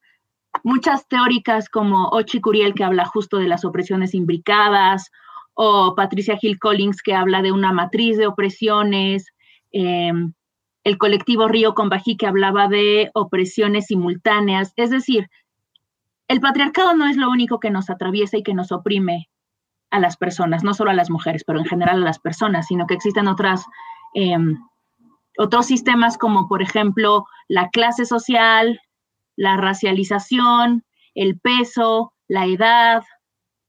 muchas 0.64 1.08
teóricas 1.08 1.70
como 1.70 2.10
Ochi 2.10 2.42
Curiel, 2.42 2.74
que 2.74 2.84
habla 2.84 3.06
justo 3.06 3.38
de 3.38 3.48
las 3.48 3.66
opresiones 3.66 4.14
imbricadas, 4.14 5.12
o 5.56 5.96
Patricia 5.96 6.38
Hill 6.40 6.60
Collins, 6.60 7.02
que 7.02 7.14
habla 7.14 7.42
de 7.42 7.52
una 7.52 7.72
matriz 7.72 8.18
de 8.18 8.28
opresiones, 8.28 9.28
em, 9.72 10.34
el 10.84 10.98
colectivo 10.98 11.48
Río 11.48 11.74
con 11.74 11.90
Bají, 11.90 12.18
que 12.18 12.28
hablaba 12.28 12.68
de 12.68 13.10
opresiones 13.14 13.88
simultáneas. 13.88 14.74
Es 14.76 14.90
decir, 14.90 15.30
el 16.28 16.40
patriarcado 16.42 16.94
no 16.96 17.08
es 17.08 17.18
lo 17.18 17.30
único 17.30 17.60
que 17.60 17.72
nos 17.72 17.90
atraviesa 17.90 18.38
y 18.38 18.44
que 18.44 18.54
nos 18.54 18.72
oprime 18.72 19.30
a 19.92 20.00
las 20.00 20.18
personas, 20.18 20.64
no 20.64 20.74
solo 20.74 20.92
a 20.92 20.96
las 20.96 21.10
mujeres, 21.10 21.44
pero 21.46 21.60
en 21.60 21.66
general 21.66 21.98
a 21.98 22.06
las 22.06 22.20
personas, 22.20 22.68
sino 22.68 22.86
que 22.86 22.96
existen 22.96 23.28
otras, 23.28 23.66
em, 24.14 24.58
otros 25.38 25.66
sistemas 25.66 26.18
como 26.18 26.48
por 26.48 26.62
ejemplo 26.62 27.26
la 27.48 27.70
clase 27.70 28.06
social, 28.06 28.80
la 29.36 29.58
racialización, 29.58 30.84
el 31.14 31.40
peso, 31.40 32.14
la 32.28 32.46
edad, 32.46 33.04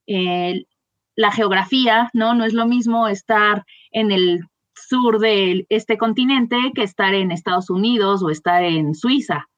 la 0.06 1.32
geografía, 1.32 2.10
¿no? 2.12 2.34
No 2.34 2.44
es 2.44 2.52
lo 2.52 2.66
mismo 2.66 3.08
estar 3.08 3.64
en 3.90 4.12
el 4.12 4.40
sur 4.74 5.18
de 5.18 5.66
este 5.68 5.96
continente 5.98 6.56
que 6.74 6.82
estar 6.82 7.14
en 7.14 7.32
Estados 7.32 7.70
Unidos 7.70 8.22
o 8.22 8.30
estar 8.30 8.62
en 8.62 8.94
Suiza. 8.94 9.48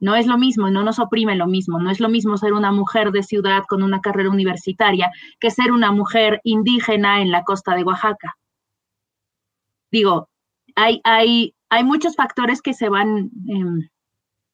No 0.00 0.16
es 0.16 0.26
lo 0.26 0.36
mismo, 0.36 0.68
no 0.70 0.82
nos 0.82 0.98
oprime 0.98 1.36
lo 1.36 1.46
mismo. 1.46 1.78
No 1.78 1.90
es 1.90 2.00
lo 2.00 2.08
mismo 2.08 2.36
ser 2.36 2.52
una 2.52 2.72
mujer 2.72 3.10
de 3.12 3.22
ciudad 3.22 3.64
con 3.68 3.82
una 3.82 4.00
carrera 4.00 4.28
universitaria 4.28 5.10
que 5.40 5.50
ser 5.50 5.72
una 5.72 5.92
mujer 5.92 6.40
indígena 6.44 7.22
en 7.22 7.30
la 7.30 7.44
costa 7.44 7.74
de 7.74 7.84
Oaxaca. 7.84 8.36
Digo, 9.90 10.28
hay, 10.74 11.00
hay, 11.04 11.54
hay 11.68 11.84
muchos 11.84 12.16
factores 12.16 12.62
que 12.62 12.74
se 12.74 12.88
van 12.88 13.30
eh, 13.48 13.88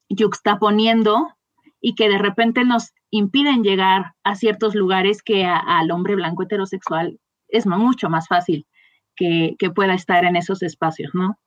yuxtaponiendo 0.09 1.27
y 1.79 1.95
que 1.95 2.09
de 2.09 2.17
repente 2.17 2.63
nos 2.63 2.91
impiden 3.09 3.63
llegar 3.63 4.13
a 4.23 4.35
ciertos 4.35 4.75
lugares 4.75 5.21
que 5.23 5.45
al 5.45 5.91
hombre 5.91 6.15
blanco 6.15 6.43
heterosexual 6.43 7.19
es 7.47 7.65
mucho 7.65 8.09
más 8.09 8.27
fácil 8.27 8.65
que, 9.15 9.55
que 9.59 9.69
pueda 9.69 9.93
estar 9.93 10.23
en 10.25 10.35
esos 10.35 10.63
espacios, 10.63 11.11
¿no? 11.13 11.37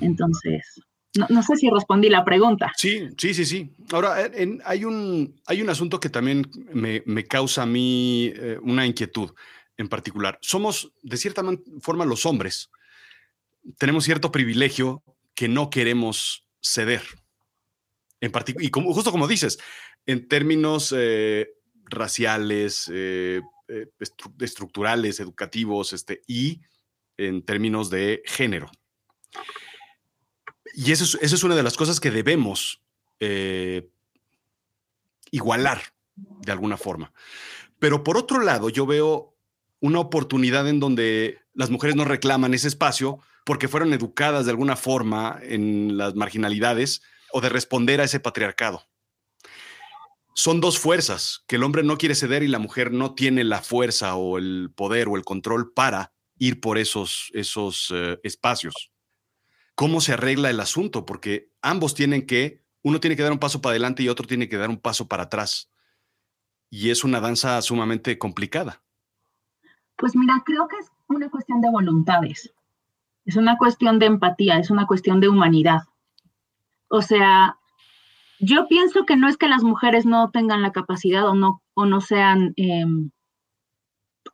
Entonces, 0.00 0.82
no, 1.28 1.42
sé 1.42 1.56
si 1.56 1.68
respondí 1.68 2.08
la 2.08 2.24
pregunta. 2.24 2.72
Sí, 2.76 3.08
sí, 3.18 3.34
sí, 3.34 3.44
sí. 3.44 3.70
Ahora, 3.92 4.16
hay, 4.64 4.84
un, 4.84 5.38
hay 5.46 5.60
un 5.60 5.68
asunto 5.68 6.00
que 6.00 6.08
también 6.08 6.50
me, 6.72 7.24
causa 7.26 7.64
a 7.64 7.66
mí 7.66 8.32
eh, 8.34 8.58
una 8.62 8.86
inquietud 8.86 9.30
en 9.76 9.88
particular. 9.88 10.38
Somos, 10.40 10.90
de 11.02 11.16
cierta 11.18 11.42
forma, 11.80 12.06
los 12.06 12.24
hombres. 12.24 12.70
Tenemos 13.78 14.04
cierto 14.04 14.32
privilegio 14.32 15.02
que 15.34 15.48
no 15.48 15.70
queremos 15.70 16.46
ceder. 16.60 17.02
En 18.20 18.32
y 18.60 18.70
como, 18.70 18.92
justo 18.94 19.10
como 19.10 19.26
dices, 19.26 19.58
en 20.06 20.28
términos 20.28 20.94
eh, 20.96 21.48
raciales, 21.86 22.90
eh, 22.92 23.40
estructurales, 24.40 25.20
educativos, 25.20 25.92
este, 25.92 26.22
y 26.26 26.60
en 27.16 27.42
términos 27.42 27.90
de 27.90 28.22
género. 28.26 28.70
Y 30.74 30.92
eso 30.92 31.18
es, 31.20 31.42
una 31.42 31.54
de 31.54 31.62
las 31.62 31.76
cosas 31.76 32.00
que 32.00 32.10
debemos 32.10 32.82
eh, 33.20 33.88
igualar 35.30 35.82
de 36.16 36.52
alguna 36.52 36.76
forma. 36.76 37.12
Pero 37.78 38.04
por 38.04 38.16
otro 38.16 38.40
lado, 38.40 38.68
yo 38.68 38.86
veo 38.86 39.34
una 39.80 40.00
oportunidad 40.00 40.68
en 40.68 40.80
donde 40.80 41.40
las 41.54 41.70
mujeres 41.70 41.96
no 41.96 42.04
reclaman 42.04 42.54
ese 42.54 42.68
espacio 42.68 43.18
porque 43.44 43.68
fueron 43.68 43.92
educadas 43.92 44.44
de 44.44 44.50
alguna 44.50 44.76
forma 44.76 45.38
en 45.42 45.96
las 45.96 46.14
marginalidades 46.14 47.02
o 47.32 47.40
de 47.40 47.48
responder 47.48 48.00
a 48.00 48.04
ese 48.04 48.20
patriarcado. 48.20 48.84
Son 50.34 50.60
dos 50.60 50.78
fuerzas, 50.78 51.44
que 51.46 51.56
el 51.56 51.62
hombre 51.62 51.82
no 51.82 51.98
quiere 51.98 52.14
ceder 52.14 52.42
y 52.42 52.48
la 52.48 52.58
mujer 52.58 52.92
no 52.92 53.14
tiene 53.14 53.44
la 53.44 53.60
fuerza 53.62 54.16
o 54.16 54.38
el 54.38 54.70
poder 54.74 55.08
o 55.08 55.16
el 55.16 55.24
control 55.24 55.72
para 55.72 56.12
ir 56.38 56.60
por 56.60 56.78
esos, 56.78 57.30
esos 57.34 57.92
eh, 57.94 58.18
espacios 58.22 58.92
cómo 59.74 60.00
se 60.00 60.12
arregla 60.12 60.50
el 60.50 60.60
asunto, 60.60 61.04
porque 61.04 61.50
ambos 61.60 61.94
tienen 61.94 62.26
que, 62.26 62.64
uno 62.82 63.00
tiene 63.00 63.16
que 63.16 63.22
dar 63.22 63.32
un 63.32 63.38
paso 63.38 63.60
para 63.60 63.72
adelante 63.72 64.02
y 64.02 64.08
otro 64.08 64.26
tiene 64.26 64.48
que 64.48 64.56
dar 64.56 64.70
un 64.70 64.80
paso 64.80 65.08
para 65.08 65.24
atrás. 65.24 65.70
Y 66.70 66.90
es 66.90 67.04
una 67.04 67.20
danza 67.20 67.60
sumamente 67.62 68.18
complicada. 68.18 68.82
Pues 69.96 70.16
mira, 70.16 70.42
creo 70.44 70.66
que 70.68 70.76
es 70.78 70.90
una 71.08 71.28
cuestión 71.30 71.60
de 71.60 71.70
voluntades, 71.70 72.52
es 73.24 73.36
una 73.36 73.56
cuestión 73.56 73.98
de 73.98 74.06
empatía, 74.06 74.58
es 74.58 74.70
una 74.70 74.86
cuestión 74.86 75.20
de 75.20 75.28
humanidad. 75.28 75.82
O 76.88 77.02
sea, 77.02 77.58
yo 78.38 78.66
pienso 78.68 79.06
que 79.06 79.16
no 79.16 79.28
es 79.28 79.36
que 79.36 79.48
las 79.48 79.62
mujeres 79.62 80.04
no 80.04 80.30
tengan 80.30 80.62
la 80.62 80.72
capacidad 80.72 81.26
o 81.28 81.34
no, 81.34 81.62
o 81.74 81.86
no 81.86 82.00
sean 82.00 82.52
em, 82.56 83.10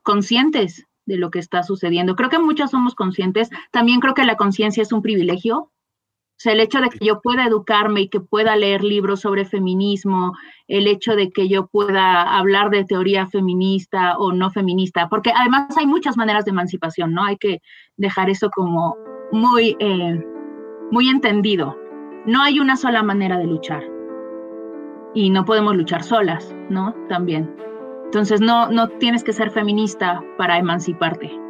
conscientes 0.03 0.87
de 1.05 1.17
lo 1.17 1.31
que 1.31 1.39
está 1.39 1.63
sucediendo. 1.63 2.17
Creo 2.17 2.31
que 2.31 2.39
muchos 2.39 2.71
somos 2.71 2.95
conscientes. 2.95 3.51
También 3.71 4.01
creo 4.01 4.15
que 4.15 4.25
la 4.25 4.37
conciencia 4.37 4.83
es 4.83 4.93
un 4.93 5.03
privilegio. 5.03 5.71
O 6.39 6.41
sea, 6.41 6.53
el 6.53 6.61
hecho 6.61 6.81
de 6.81 6.89
que 6.89 7.05
yo 7.05 7.21
pueda 7.21 7.47
educarme 7.47 8.03
y 8.03 8.09
que 8.09 8.21
pueda 8.21 8.55
leer 8.55 8.85
libros 8.85 9.23
sobre 9.23 9.45
feminismo, 9.45 10.35
el 10.69 10.87
hecho 10.87 11.17
de 11.17 11.33
que 11.33 11.49
yo 11.49 11.67
pueda 11.67 12.23
hablar 12.39 12.71
de 12.71 12.85
teoría 12.85 13.27
feminista 13.27 14.17
o 14.19 14.31
no 14.33 14.49
feminista, 14.53 15.09
porque 15.09 15.33
además 15.35 15.77
hay 15.77 15.89
muchas 15.89 16.17
maneras 16.17 16.45
de 16.45 16.53
emancipación, 16.53 17.13
¿no? 17.13 17.25
Hay 17.25 17.39
que 17.39 17.61
dejar 17.97 18.31
eso 18.31 18.51
como 18.51 18.97
muy, 19.33 19.77
eh, 19.81 20.25
muy 20.93 21.09
entendido. 21.09 21.77
No 22.25 22.41
hay 22.41 22.61
una 22.61 22.77
sola 22.77 23.03
manera 23.03 23.37
de 23.37 23.47
luchar. 23.49 23.83
Y 25.15 25.31
no 25.31 25.45
podemos 25.45 25.75
luchar 25.75 26.05
solas, 26.05 26.55
¿no? 26.71 26.95
También. 27.09 27.53
Entonces 28.05 28.41
no, 28.41 28.71
no 28.71 28.87
tienes 28.87 29.25
que 29.25 29.33
ser 29.33 29.51
feminista 29.51 30.23
para 30.37 30.57
emanciparte. 30.57 31.48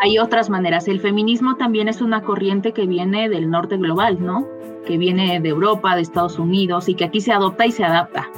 Hay 0.00 0.18
otras 0.18 0.50
maneras. 0.50 0.88
El 0.88 1.00
feminismo 1.00 1.56
también 1.56 1.88
es 1.88 2.00
una 2.00 2.22
corriente 2.22 2.72
que 2.72 2.86
viene 2.86 3.28
del 3.28 3.50
norte 3.50 3.76
global, 3.76 4.18
¿no? 4.20 4.46
Que 4.86 4.98
viene 4.98 5.40
de 5.40 5.48
Europa, 5.48 5.94
de 5.94 6.02
Estados 6.02 6.38
Unidos 6.38 6.88
y 6.88 6.94
que 6.94 7.04
aquí 7.04 7.20
se 7.20 7.32
adopta 7.32 7.66
y 7.66 7.72
se 7.72 7.84
adapta. 7.84 8.28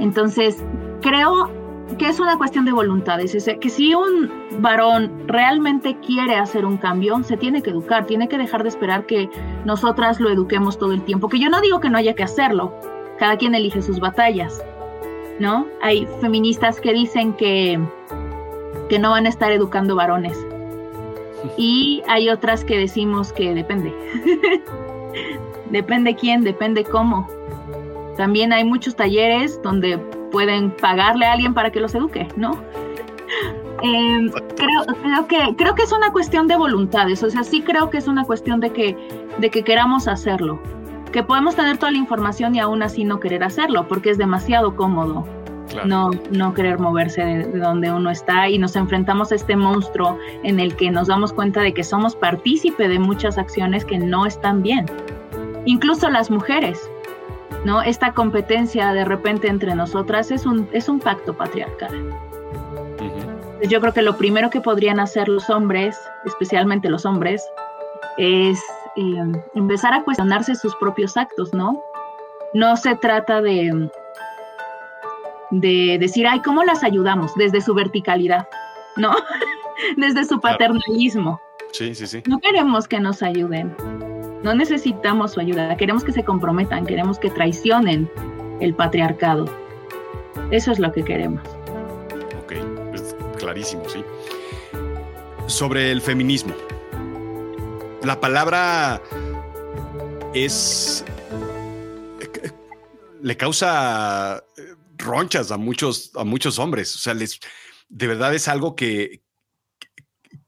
Entonces, 0.00 0.62
creo 1.00 1.50
que 1.98 2.08
es 2.08 2.18
una 2.18 2.36
cuestión 2.36 2.64
de 2.64 2.72
voluntades. 2.72 3.34
Es 3.34 3.48
que 3.60 3.70
si 3.70 3.94
un 3.94 4.30
varón 4.58 5.24
realmente 5.26 5.96
quiere 6.00 6.36
hacer 6.36 6.64
un 6.64 6.76
cambio, 6.76 7.22
se 7.22 7.36
tiene 7.36 7.62
que 7.62 7.70
educar, 7.70 8.06
tiene 8.06 8.28
que 8.28 8.38
dejar 8.38 8.62
de 8.62 8.68
esperar 8.68 9.06
que 9.06 9.30
nosotras 9.64 10.20
lo 10.20 10.30
eduquemos 10.30 10.78
todo 10.78 10.92
el 10.92 11.02
tiempo. 11.02 11.28
Que 11.28 11.38
yo 11.38 11.48
no 11.48 11.60
digo 11.60 11.80
que 11.80 11.90
no 11.90 11.98
haya 11.98 12.14
que 12.14 12.24
hacerlo, 12.24 12.74
cada 13.18 13.36
quien 13.36 13.54
elige 13.54 13.82
sus 13.82 14.00
batallas 14.00 14.62
¿no? 15.38 15.66
Hay 15.82 16.06
feministas 16.20 16.80
que 16.80 16.92
dicen 16.92 17.32
que, 17.34 17.80
que 18.88 18.98
no 18.98 19.10
van 19.10 19.26
a 19.26 19.28
estar 19.28 19.52
educando 19.52 19.96
varones. 19.96 20.38
Y 21.58 22.02
hay 22.08 22.30
otras 22.30 22.64
que 22.64 22.78
decimos 22.78 23.30
que 23.30 23.52
depende. 23.52 23.92
depende 25.70 26.16
quién, 26.16 26.42
depende 26.42 26.84
cómo. 26.84 27.28
También 28.16 28.50
hay 28.54 28.64
muchos 28.64 28.96
talleres 28.96 29.60
donde 29.62 29.98
pueden 30.32 30.70
pagarle 30.70 31.26
a 31.26 31.32
alguien 31.32 31.52
para 31.52 31.70
que 31.70 31.80
los 31.80 31.94
eduque, 31.94 32.28
¿no? 32.36 32.52
Em, 33.82 34.30
creo, 34.56 35.26
que, 35.28 35.54
creo 35.56 35.74
que 35.74 35.82
es 35.82 35.92
una 35.92 36.10
cuestión 36.10 36.48
de 36.48 36.56
voluntades, 36.56 37.22
o 37.22 37.28
sea, 37.28 37.44
sí 37.44 37.60
creo 37.60 37.90
que 37.90 37.98
es 37.98 38.08
una 38.08 38.24
cuestión 38.24 38.60
de 38.60 38.70
que, 38.70 38.96
de 39.38 39.50
que 39.50 39.62
queramos 39.62 40.08
hacerlo 40.08 40.58
que 41.14 41.22
podemos 41.22 41.54
tener 41.54 41.78
toda 41.78 41.92
la 41.92 41.98
información 41.98 42.56
y 42.56 42.58
aún 42.58 42.82
así 42.82 43.04
no 43.04 43.20
querer 43.20 43.44
hacerlo, 43.44 43.86
porque 43.86 44.10
es 44.10 44.18
demasiado 44.18 44.74
cómodo. 44.74 45.24
No, 45.84 46.10
no 46.30 46.54
querer 46.54 46.78
moverse 46.78 47.24
de, 47.24 47.58
donde 47.58 47.90
uno 47.90 48.10
está 48.10 48.48
y 48.48 48.58
nos 48.58 48.76
enfrentamos 48.76 49.32
a 49.32 49.34
este 49.34 49.56
monstruo 49.56 50.18
en 50.42 50.60
el 50.60 50.76
que 50.76 50.90
nos 50.90 51.08
damos 51.08 51.32
cuenta 51.32 51.60
de 51.60 51.74
que 51.74 51.84
somos 51.84 52.14
partícipe 52.14 52.88
de 52.88 52.98
muchas 52.98 53.38
acciones 53.38 53.84
que 53.84 53.98
no 53.98 54.26
están 54.26 54.62
bien. 54.62 54.86
Incluso 55.64 56.08
las 56.10 56.30
mujeres. 56.30 56.88
¿no? 57.64 57.82
Esta 57.82 58.12
competencia 58.12 58.92
de 58.92 59.04
repente 59.04 59.48
entre 59.48 59.74
nosotras 59.74 60.30
es 60.30 60.46
un, 60.46 60.68
es 60.72 60.88
un 60.88 61.00
pacto 61.00 61.34
patriarcal. 61.34 62.10
Yo 63.68 63.80
creo 63.80 63.92
que 63.94 64.02
lo 64.02 64.16
primero 64.16 64.50
que 64.50 64.60
podrían 64.60 65.00
hacer 65.00 65.28
los 65.28 65.48
hombres, 65.48 65.98
especialmente 66.26 66.90
los 66.90 67.06
hombres, 67.06 67.42
es 68.18 68.60
em, 68.96 69.32
empezar 69.54 69.94
a 69.94 70.02
cuestionarse 70.02 70.54
sus 70.54 70.74
propios 70.76 71.16
actos, 71.16 71.54
¿no? 71.54 71.82
No 72.52 72.76
se 72.76 72.94
trata 72.96 73.40
de, 73.40 73.90
de 75.60 75.98
decir, 75.98 76.26
ay, 76.26 76.40
¿cómo 76.40 76.64
las 76.64 76.82
ayudamos? 76.82 77.34
Desde 77.36 77.60
su 77.60 77.74
verticalidad, 77.74 78.48
¿no? 78.96 79.14
Desde 79.96 80.24
su 80.24 80.40
paternalismo. 80.40 81.40
Sí, 81.72 81.94
sí, 81.94 82.06
sí. 82.06 82.22
No 82.26 82.38
queremos 82.38 82.86
que 82.86 83.00
nos 83.00 83.22
ayuden. 83.22 83.74
No 84.42 84.54
necesitamos 84.54 85.32
su 85.32 85.40
ayuda. 85.40 85.76
Queremos 85.76 86.04
que 86.04 86.12
se 86.12 86.22
comprometan, 86.22 86.86
queremos 86.86 87.18
que 87.18 87.30
traicionen 87.30 88.10
el 88.60 88.74
patriarcado. 88.74 89.46
Eso 90.50 90.70
es 90.70 90.78
lo 90.78 90.92
que 90.92 91.02
queremos. 91.02 91.42
Ok, 92.42 92.52
es 92.94 93.16
clarísimo, 93.38 93.82
sí. 93.88 94.04
Sobre 95.46 95.90
el 95.90 96.00
feminismo. 96.00 96.54
La 98.02 98.20
palabra 98.20 99.00
es 100.34 101.04
le 103.24 103.38
causa 103.38 104.44
eh, 104.58 104.73
ronchas 105.04 105.50
a 105.50 105.56
muchos, 105.56 106.10
a 106.14 106.24
muchos 106.24 106.58
hombres. 106.58 106.94
O 106.96 106.98
sea, 106.98 107.14
les, 107.14 107.38
de 107.88 108.06
verdad 108.06 108.34
es 108.34 108.48
algo 108.48 108.74
que, 108.74 109.22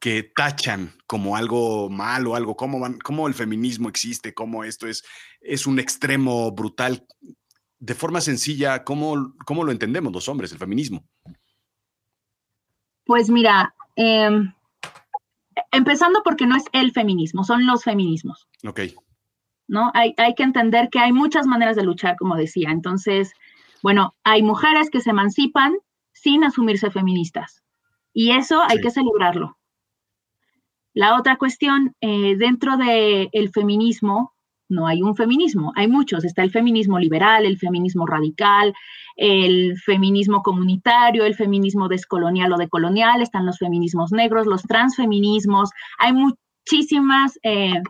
que 0.01 0.23
tachan 0.23 0.93
como 1.07 1.37
algo 1.37 1.89
malo, 1.89 2.35
algo, 2.35 2.57
cómo, 2.57 2.81
van, 2.81 2.99
cómo 2.99 3.29
el 3.29 3.35
feminismo 3.35 3.89
existe, 3.89 4.35
cómo 4.35 4.65
esto 4.65 4.87
es, 4.87 5.05
es 5.41 5.67
un 5.67 5.79
extremo 5.79 6.51
brutal. 6.53 7.07
De 7.79 7.95
forma 7.95 8.21
sencilla, 8.21 8.85
¿cómo, 8.85 9.35
cómo 9.45 9.65
lo 9.65 9.73
entendemos 9.73 10.13
los 10.13 10.29
hombres, 10.29 10.53
el 10.53 10.59
feminismo? 10.59 11.05
Pues 13.05 13.31
mira, 13.31 13.75
em, 13.95 14.53
empezando 15.71 16.23
porque 16.25 16.47
no 16.47 16.57
es 16.57 16.65
el 16.73 16.93
feminismo, 16.93 17.45
son 17.45 17.67
los 17.67 17.85
feminismos. 17.85 18.49
Ok. 18.65 18.81
¿no? 19.69 19.91
Hay, 19.95 20.15
hay 20.17 20.35
que 20.35 20.43
entender 20.43 20.89
que 20.91 20.99
hay 20.99 21.13
muchas 21.13 21.47
maneras 21.47 21.77
de 21.77 21.85
luchar, 21.85 22.17
como 22.17 22.37
decía. 22.37 22.71
Entonces, 22.71 23.33
bueno, 23.83 24.15
hay 24.25 24.43
mujeres 24.43 24.91
que 24.91 25.01
se 25.01 25.11
emancipan 25.11 25.77
sin 26.13 26.45
asumirse 26.45 26.91
feministas. 26.91 27.63
Y 28.13 28.31
eso 28.31 28.63
hay 28.67 28.81
que 28.81 28.91
celebrarlo. 28.91 29.59
La 30.95 31.19
otra 31.19 31.37
cuestión, 31.37 31.95
eh, 32.01 32.37
dentro 32.37 32.79
del 32.79 33.29
el 33.33 33.51
feminismo, 33.51 34.33
no 34.69 34.87
hay 34.87 35.03
un 35.03 35.15
feminismo, 35.15 35.73
hay 35.77 35.89
muchos. 35.89 36.25
Está 36.25 36.43
el 36.43 36.51
feminismo 36.51 36.99
liberal, 36.99 37.45
el 37.45 37.59
feminismo 37.59 38.07
radical, 38.07 38.73
el 39.17 39.79
feminismo 39.79 40.43
comunitario, 40.43 41.25
el 41.25 41.35
feminismo 41.35 41.89
descolonial 41.89 42.53
o 42.53 42.57
decolonial, 42.57 43.23
están 43.23 43.47
los 43.47 43.59
feminismos 43.59 44.13
negros, 44.13 44.47
los 44.47 44.63
transfeminismos. 44.63 45.71
Hay 45.99 46.13
muchísimas 46.13 47.39
eh, 47.43 47.83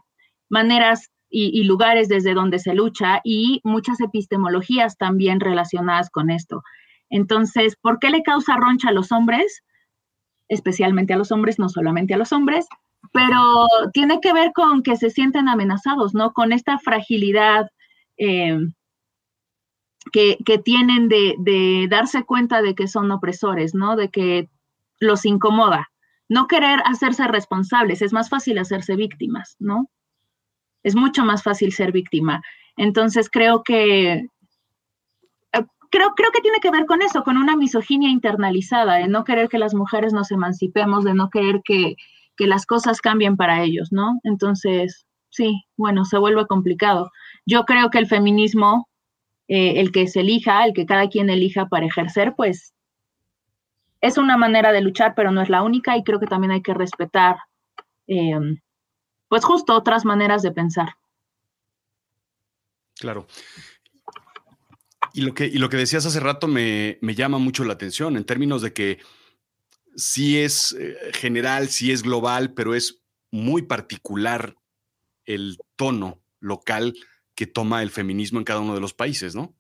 maneras 0.48 1.10
y, 1.28 1.64
lugares 1.64 2.08
desde 2.08 2.34
donde 2.34 2.58
se 2.58 2.74
lucha 2.74 3.20
y 3.24 3.60
muchas 3.64 4.00
epistemologías 4.00 4.96
también 4.96 5.40
relacionadas 5.40 6.10
con 6.10 6.30
esto. 6.30 6.62
Entonces, 7.10 7.76
¿por 7.76 7.98
qué 7.98 8.10
le 8.10 8.22
causa 8.22 8.56
roncha 8.56 8.88
a 8.88 8.92
los 8.92 9.12
hombres? 9.12 9.62
Especialmente 10.48 11.14
a 11.14 11.16
los 11.16 11.32
hombres, 11.32 11.58
no 11.58 11.68
solamente 11.68 12.14
a 12.14 12.18
los 12.18 12.32
hombres, 12.32 12.66
pero 13.12 13.66
tiene 13.92 14.20
que 14.20 14.32
ver 14.32 14.52
con 14.54 14.82
que 14.82 14.96
se 14.96 15.10
sienten 15.10 15.48
amenazados, 15.48 16.14
¿no? 16.14 16.32
Con 16.32 16.52
esta 16.52 16.78
fragilidad 16.78 17.68
eh, 18.16 18.58
que, 20.12 20.38
tienen 20.64 21.08
de, 21.08 21.34
de, 21.38 21.86
darse 21.90 22.24
cuenta 22.24 22.62
de 22.62 22.74
que 22.74 22.88
son 22.88 23.10
opresores, 23.10 23.74
¿no? 23.74 23.96
De 23.96 24.10
que 24.10 24.48
los 24.98 25.24
incomoda. 25.24 25.90
No 26.28 26.46
querer 26.46 26.80
hacerse 26.84 27.26
responsables, 27.28 28.02
es 28.02 28.12
más 28.12 28.28
fácil 28.28 28.58
hacerse 28.58 28.96
víctimas, 28.96 29.56
¿no? 29.58 29.90
Es 30.86 30.94
mucho 30.94 31.24
más 31.24 31.42
fácil 31.42 31.72
ser 31.72 31.90
víctima. 31.90 32.40
Entonces 32.76 33.28
creo 33.28 33.64
que 33.64 34.12
eh, 34.12 35.64
creo, 35.90 36.12
creo 36.14 36.30
que 36.32 36.40
tiene 36.40 36.60
que 36.62 36.70
ver 36.70 36.86
con 36.86 37.02
eso, 37.02 37.24
con 37.24 37.36
una 37.38 37.56
misoginia 37.56 38.08
internalizada, 38.08 38.94
de 38.94 39.08
no 39.08 39.24
querer 39.24 39.48
que 39.48 39.58
las 39.58 39.74
mujeres 39.74 40.12
nos 40.12 40.30
emancipemos, 40.30 41.02
de 41.02 41.14
no 41.14 41.28
querer 41.28 41.60
que, 41.64 41.96
las 42.38 42.66
cosas 42.66 43.00
cambien 43.00 43.36
para 43.36 43.64
ellos, 43.64 43.90
¿no? 43.90 44.20
Entonces, 44.22 45.06
sí, 45.30 45.64
bueno, 45.76 46.04
se 46.04 46.18
vuelve 46.18 46.46
complicado. 46.46 47.10
Yo 47.46 47.64
creo 47.64 47.90
que 47.90 47.98
el 47.98 48.06
feminismo, 48.06 48.88
eh, 49.48 49.80
el 49.80 49.90
que 49.90 50.06
se 50.06 50.20
elija, 50.20 50.64
el 50.66 50.72
que 50.72 50.86
cada 50.86 51.08
quien 51.08 51.30
elija 51.30 51.66
para 51.66 51.86
ejercer, 51.86 52.34
pues 52.36 52.74
es 54.00 54.18
una 54.18 54.36
manera 54.36 54.70
de 54.70 54.82
luchar, 54.82 55.14
pero 55.16 55.32
no 55.32 55.42
es 55.42 55.48
la 55.48 55.64
única 55.64 55.96
y 55.96 56.04
creo 56.04 56.20
que 56.20 56.26
también 56.26 56.52
hay 56.52 56.62
que 56.62 56.74
respetar 56.74 57.38
eh, 58.06 58.38
pues 59.28 59.44
justo 59.44 59.74
otras 59.74 60.04
maneras 60.04 60.42
de 60.42 60.52
pensar. 60.52 60.96
Claro. 62.98 63.26
Y 65.12 65.22
lo 65.22 65.34
que, 65.34 65.46
y 65.46 65.58
lo 65.58 65.68
que 65.68 65.76
decías 65.76 66.04
hace 66.04 66.20
rato 66.20 66.46
me, 66.46 66.98
llama 67.00 67.38
mucho 67.38 67.64
la 67.64 67.72
atención 67.72 68.16
en 68.16 68.24
términos 68.24 68.62
de 68.62 68.72
que 68.72 68.98
sí 69.94 70.38
es 70.38 70.72
eh, 70.78 70.96
general, 71.14 71.68
sí 71.68 71.90
es 71.90 72.02
global, 72.02 72.52
pero 72.52 72.74
es 72.74 73.02
muy 73.30 73.62
particular 73.62 74.56
el 75.24 75.58
tono 75.76 76.20
local 76.40 76.94
que 77.34 77.46
toma 77.46 77.82
el 77.82 77.90
feminismo 77.90 78.38
en 78.38 78.44
cada 78.44 78.60
uno 78.60 78.74
de 78.74 78.80
los 78.80 78.94
países, 78.94 79.34
¿no? 79.34 79.54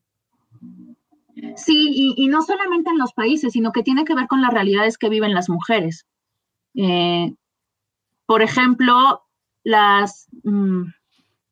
Sí, 1.56 2.14
y, 2.16 2.28
no 2.28 2.42
solamente 2.42 2.90
en 2.90 2.98
los 2.98 3.12
países, 3.12 3.52
sino 3.52 3.72
que 3.72 3.82
tiene 3.82 4.04
que 4.04 4.14
ver 4.14 4.26
con 4.26 4.40
las 4.40 4.52
realidades 4.52 4.96
que 4.96 5.10
viven 5.10 5.34
las 5.34 5.50
mujeres. 5.50 6.06
Eh, 6.74 7.34
por 8.24 8.42
ejemplo, 8.42 9.25
las, 9.66 10.28
mm, 10.44 10.84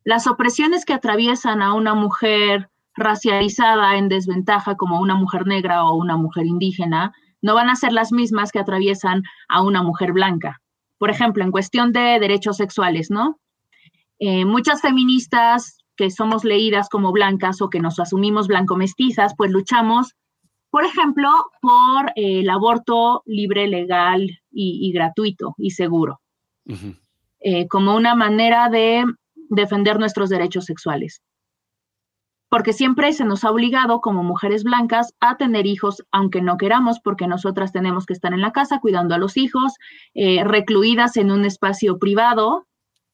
las 0.05 0.29
opresiones 0.29 0.85
que 0.85 0.93
atraviesan 0.93 1.63
a 1.63 1.75
una 1.75 1.95
mujer 1.95 2.71
racializada 2.95 3.97
en 3.97 4.09
desventaja 4.09 4.77
como 4.77 5.01
una 5.01 5.17
mujer 5.17 5.49
negra 5.49 5.85
o 5.85 5.97
una 5.97 6.17
mujer 6.17 6.47
indígena, 6.47 7.13
no 7.43 7.55
van 7.55 7.69
a 7.69 7.75
ser 7.75 7.93
las 7.93 8.13
mismas 8.13 8.53
que 8.53 8.61
atraviesan 8.61 9.25
a 9.49 9.63
una 9.63 9.83
mujer 9.83 10.13
blanca. 10.13 10.63
Por 10.97 11.11
ejemplo, 11.11 11.43
en 11.43 11.51
cuestión 11.51 11.91
de 11.91 12.21
derechos 12.21 12.57
sexuales, 12.59 13.11
¿no? 13.11 13.41
Eh, 14.21 14.45
muchas 14.45 14.81
feministas 14.81 15.79
que 15.97 16.09
somos 16.13 16.45
leídas 16.45 16.89
como 16.89 17.11
blancas 17.11 17.61
o 17.63 17.69
que 17.69 17.81
nos 17.81 17.99
asumimos 17.99 18.47
blanco-mestizas, 18.47 19.35
pues 19.37 19.51
luchamos, 19.51 20.15
por 20.71 20.85
ejemplo, 20.85 21.31
por 21.61 22.13
el 22.15 22.49
aborto 22.49 23.25
libre, 23.27 23.67
legal 23.67 24.39
y, 24.53 24.93
gratuito 24.93 25.57
y 25.59 25.73
seguro. 25.73 26.21
Eh, 27.47 27.69
como 27.69 27.95
una 27.95 28.15
manera 28.15 28.71
de 28.71 29.05
defender 29.51 29.99
nuestros 29.99 30.31
derechos 30.31 30.65
sexuales. 30.65 31.21
Porque 32.49 32.73
siempre 32.73 33.13
se 33.13 33.27
nos 33.27 33.45
ha 33.45 33.51
obligado 33.51 34.01
como 34.01 34.23
mujeres 34.23 34.65
blancas 34.65 35.13
a 35.21 35.37
tener 35.37 35.67
hijos, 35.67 36.03
aunque 36.11 36.41
no 36.41 36.57
queramos, 36.57 37.01
porque 37.01 37.27
nosotras 37.27 37.71
tenemos 37.71 38.07
que 38.07 38.15
estar 38.15 38.33
en 38.33 38.41
la 38.41 38.53
casa 38.53 38.81
cuidando 38.81 39.15
a 39.15 39.19
los 39.19 39.37
hijos, 39.37 39.75
eh, 40.15 40.43
recluidas 40.43 41.19
en 41.19 41.31
un 41.31 41.45
espacio 41.45 41.99
privado, 41.99 42.67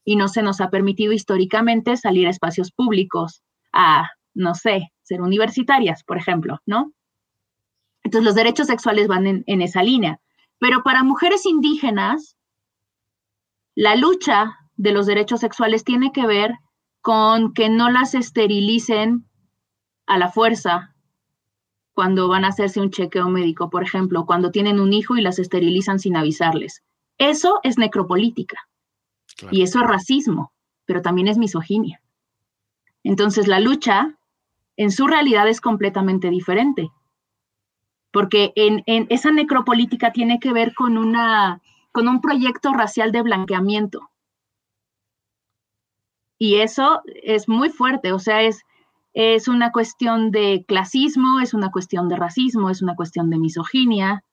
y 0.05 0.15
no 0.15 0.29
se 0.29 0.43
nos 0.43 0.61
ha 0.61 0.71
permitido 0.71 1.13
históricamente 1.13 1.97
salir 1.97 2.29
a 2.29 2.31
espacios 2.31 2.71
públicos, 2.71 3.43
a, 3.73 4.11
no 4.33 4.55
sé, 4.55 4.93
ser 5.03 5.23
universitarias, 5.23 6.05
por 6.05 6.19
ejemplo, 6.19 6.61
¿no? 6.67 6.93
Entonces 8.05 8.25
los 8.25 8.37
derechos 8.37 8.69
sexuales 8.69 9.09
van 9.09 9.43
en 9.45 9.63
esa 9.63 9.83
línea. 9.83 10.21
Pero 10.61 10.85
para 10.85 11.03
mujeres 11.03 11.47
indígenas, 11.47 12.37
la 13.75 13.97
lucha 13.97 14.57
de 14.77 14.93
los 14.93 15.07
derechos 15.07 15.41
sexuales 15.41 15.85
tiene 15.85 16.13
que 16.13 16.27
ver 16.27 16.55
con 17.01 17.55
que 17.55 17.69
no 17.69 17.91
las 17.91 18.15
esterilicen 18.15 19.27
a 20.07 20.19
la 20.19 20.31
fuerza 20.31 20.95
cuando 21.93 22.29
van 22.29 22.45
a 22.45 22.49
hacerse 22.49 22.81
un 22.81 22.91
chequeo 22.91 23.29
médico, 23.29 23.71
por 23.71 23.83
ejemplo, 23.83 24.27
cuando 24.27 24.51
tienen 24.51 24.81
un 24.81 24.93
hijo 24.93 25.17
y 25.17 25.21
las 25.21 25.39
esterilizan 25.39 25.99
sin 25.99 26.17
avisarles. 26.17 26.83
Eso 27.19 27.61
es 27.63 27.79
necropolítica 27.79 28.57
y 29.51 29.63
eso 29.63 29.81
es 29.81 29.87
racismo, 29.87 30.53
pero 30.87 31.03
también 31.03 31.29
es 31.29 31.39
misoginia. 31.39 32.01
Entonces 33.03 33.47
la 33.47 33.61
lucha 33.61 34.19
en 34.77 34.91
su 34.91 35.07
realidad 35.07 35.49
es 35.49 35.61
completamente 35.61 36.31
diferente, 36.31 36.91
porque 38.13 38.53
en, 38.57 38.83
en 38.87 39.07
esa 39.11 39.31
necropolítica 39.31 40.13
tiene 40.13 40.41
que 40.41 40.53
ver 40.53 40.75
con 40.75 40.97
una 40.97 41.61
con 41.93 42.09
un 42.09 42.21
proyecto 42.21 42.73
racial 42.73 43.13
de 43.13 43.23
blanqueamiento. 43.23 44.11
Y 46.39 46.57
eso 46.57 47.03
es 47.23 47.49
muy 47.49 47.69
fuerte, 47.69 48.13
o 48.13 48.19
sea, 48.19 48.43
es, 48.43 48.63
es 49.13 49.49
una 49.49 49.73
cuestión 49.73 50.31
de 50.31 50.65
clasismo, 50.67 51.41
es 51.41 51.53
una 51.53 51.71
cuestión 51.71 52.09
de 52.09 52.17
racismo, 52.17 52.71
es 52.71 52.81
una 52.81 52.97
cuestión 52.97 53.29
de 53.29 53.39
misoginia, 53.39 54.25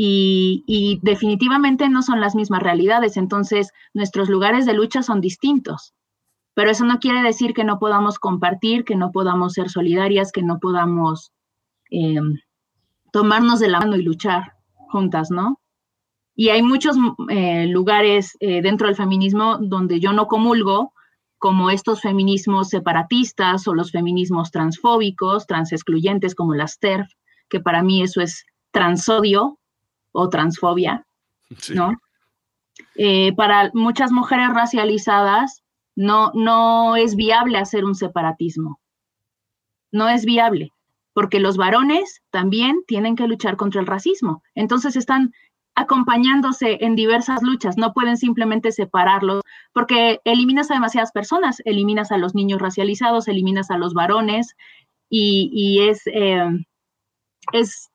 y, 0.00 1.00
definitivamente 1.02 1.88
no 1.88 2.02
son 2.02 2.20
las 2.20 2.36
mismas 2.36 2.62
realidades, 2.62 3.16
entonces 3.16 3.72
nuestros 3.94 4.28
lugares 4.28 4.64
de 4.64 4.72
lucha 4.72 5.02
son 5.02 5.20
distintos, 5.20 5.92
pero 6.54 6.70
eso 6.70 6.84
no 6.84 7.00
quiere 7.00 7.20
decir 7.20 7.52
que 7.52 7.64
no 7.64 7.80
podamos 7.80 8.20
compartir, 8.20 8.84
que 8.84 8.94
no 8.94 9.10
podamos 9.10 9.54
ser 9.54 9.70
solidarias, 9.70 10.30
que 10.30 10.44
no 10.44 10.60
podamos 10.60 11.32
em, 11.90 12.36
tomarnos 13.10 13.58
de 13.58 13.68
la 13.70 13.80
mano 13.80 13.96
y 13.96 14.02
luchar 14.02 14.52
juntas, 14.88 15.32
¿no? 15.32 15.58
Y 16.40 16.50
hay 16.50 16.62
muchos 16.62 16.96
eh, 17.30 17.66
lugares 17.66 18.36
eh, 18.38 18.62
dentro 18.62 18.86
del 18.86 18.94
feminismo 18.94 19.58
donde 19.58 19.98
yo 19.98 20.12
no 20.12 20.28
comulgo, 20.28 20.92
como 21.36 21.68
estos 21.68 22.00
feminismos 22.00 22.68
separatistas 22.68 23.66
o 23.66 23.74
los 23.74 23.90
feminismos 23.90 24.52
transfóbicos, 24.52 25.48
transexcluyentes 25.48 26.36
como 26.36 26.54
las 26.54 26.78
TERF, 26.78 27.08
que 27.48 27.58
para 27.58 27.82
mí 27.82 28.04
eso 28.04 28.20
es 28.20 28.44
transodio 28.70 29.58
o 30.12 30.28
transfobia, 30.28 31.04
¿no? 31.74 31.94
Eh, 32.94 33.32
para 33.34 33.72
muchas 33.74 34.12
mujeres 34.12 34.50
racializadas 34.50 35.64
no, 35.96 36.30
no 36.34 36.94
es 36.94 37.16
viable 37.16 37.58
hacer 37.58 37.84
un 37.84 37.96
separatismo. 37.96 38.78
No 39.90 40.08
es 40.08 40.24
viable, 40.24 40.70
porque 41.14 41.40
los 41.40 41.56
varones 41.56 42.22
también 42.30 42.84
tienen 42.86 43.16
que 43.16 43.26
luchar 43.26 43.56
contra 43.56 43.80
el 43.80 43.88
racismo. 43.88 44.44
Entonces 44.54 44.94
están 44.94 45.32
acompañándose 45.78 46.78
en 46.80 46.96
diversas 46.96 47.42
luchas, 47.42 47.76
no 47.76 47.92
pueden 47.92 48.16
simplemente 48.16 48.72
separarlos, 48.72 49.42
porque 49.72 50.20
eliminas 50.24 50.70
a 50.70 50.74
demasiadas 50.74 51.12
personas, 51.12 51.62
eliminas 51.64 52.10
a 52.12 52.18
los 52.18 52.34
niños 52.34 52.60
racializados, 52.60 53.28
eliminas 53.28 53.70
a 53.70 53.78
los 53.78 53.94
varones, 53.94 54.56
y, 55.10 55.80
es, 55.88 56.02
eh, 56.06 56.48
es, 57.52 57.90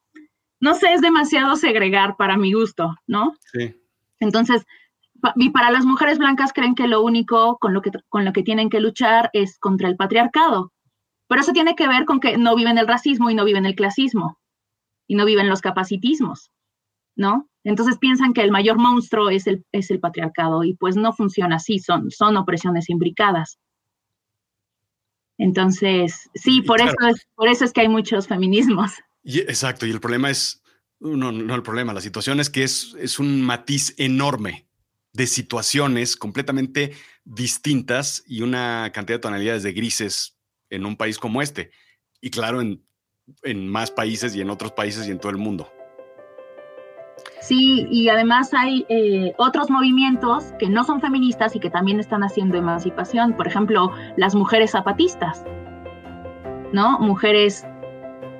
no 0.60 0.74
sé, 0.74 0.92
es 0.92 1.00
demasiado 1.00 1.54
segregar 1.54 2.16
para 2.16 2.36
mi 2.36 2.52
gusto, 2.52 2.96
¿no? 3.06 3.34
Sí. 3.52 3.76
Entonces, 4.18 4.66
y 5.36 5.50
para 5.50 5.70
las 5.70 5.84
mujeres 5.84 6.18
blancas 6.18 6.52
creen 6.52 6.74
que 6.74 6.88
lo 6.88 7.02
único 7.02 7.58
con 7.58 7.72
lo 7.72 7.82
que, 7.82 7.90
con 8.08 8.24
lo 8.24 8.32
que 8.32 8.42
tienen 8.42 8.68
que 8.68 8.80
luchar 8.80 9.30
es 9.32 9.58
contra 9.58 9.88
el 9.88 9.96
patriarcado. 9.96 10.72
Pero 11.28 11.40
eso 11.40 11.52
tiene 11.52 11.74
que 11.74 11.88
ver 11.88 12.04
con 12.04 12.20
que 12.20 12.36
no 12.36 12.54
viven 12.54 12.78
el 12.78 12.88
racismo 12.88 13.30
y 13.30 13.34
no 13.34 13.44
viven 13.44 13.64
el 13.64 13.74
clasismo 13.74 14.38
y 15.06 15.14
no 15.14 15.24
viven 15.24 15.48
los 15.48 15.60
capacitismos, 15.60 16.50
¿no? 17.16 17.48
Entonces 17.64 17.96
piensan 17.98 18.34
que 18.34 18.42
el 18.42 18.50
mayor 18.50 18.76
monstruo 18.76 19.30
es 19.30 19.46
el, 19.46 19.64
es 19.72 19.90
el 19.90 19.98
patriarcado 19.98 20.64
y 20.64 20.74
pues 20.74 20.96
no 20.96 21.12
funciona 21.14 21.56
así, 21.56 21.78
son, 21.78 22.10
son 22.10 22.36
opresiones 22.36 22.90
imbricadas. 22.90 23.58
Entonces, 25.38 26.30
sí, 26.34 26.62
por, 26.62 26.80
eso 26.80 26.94
es, 27.08 27.26
por 27.34 27.48
eso 27.48 27.64
es 27.64 27.72
que 27.72 27.80
hay 27.80 27.88
muchos 27.88 28.28
feminismos. 28.28 28.92
exacto, 29.24 29.86
y 29.86 29.90
el 29.90 29.98
problema 29.98 30.30
es, 30.30 30.62
no, 31.00 31.32
no 31.32 31.54
el 31.54 31.62
problema, 31.62 31.92
la 31.92 32.00
situación 32.00 32.38
es 32.38 32.50
que 32.50 32.62
es, 32.62 32.94
es 33.00 33.18
un 33.18 33.42
matiz 33.42 33.94
enorme 33.96 34.66
de 35.12 35.26
situaciones 35.26 36.16
completamente 36.16 36.92
distintas 37.24 38.22
y 38.26 38.42
una 38.42 38.90
cantidad 38.92 39.18
de 39.18 39.22
tonalidades 39.22 39.62
de 39.62 39.72
grises 39.72 40.36
en 40.70 40.84
un 40.84 40.96
país 40.96 41.18
como 41.18 41.40
este. 41.40 41.70
Y 42.20 42.30
claro, 42.30 42.60
en, 42.60 42.84
en 43.42 43.68
más 43.68 43.90
países 43.90 44.34
y 44.36 44.40
en 44.40 44.50
otros 44.50 44.72
países 44.72 45.08
y 45.08 45.10
en 45.10 45.18
todo 45.18 45.30
el 45.30 45.38
mundo. 45.38 45.72
Sí, 47.44 47.86
y 47.90 48.08
además 48.08 48.54
hay 48.54 48.86
eh, 48.88 49.34
otros 49.36 49.68
movimientos 49.68 50.54
que 50.58 50.70
no 50.70 50.82
son 50.82 51.02
feministas 51.02 51.54
y 51.54 51.60
que 51.60 51.68
también 51.68 52.00
están 52.00 52.24
haciendo 52.24 52.56
emancipación. 52.56 53.34
Por 53.34 53.46
ejemplo, 53.46 53.92
las 54.16 54.34
mujeres 54.34 54.70
zapatistas, 54.70 55.44
¿no? 56.72 56.98
Mujeres 57.00 57.66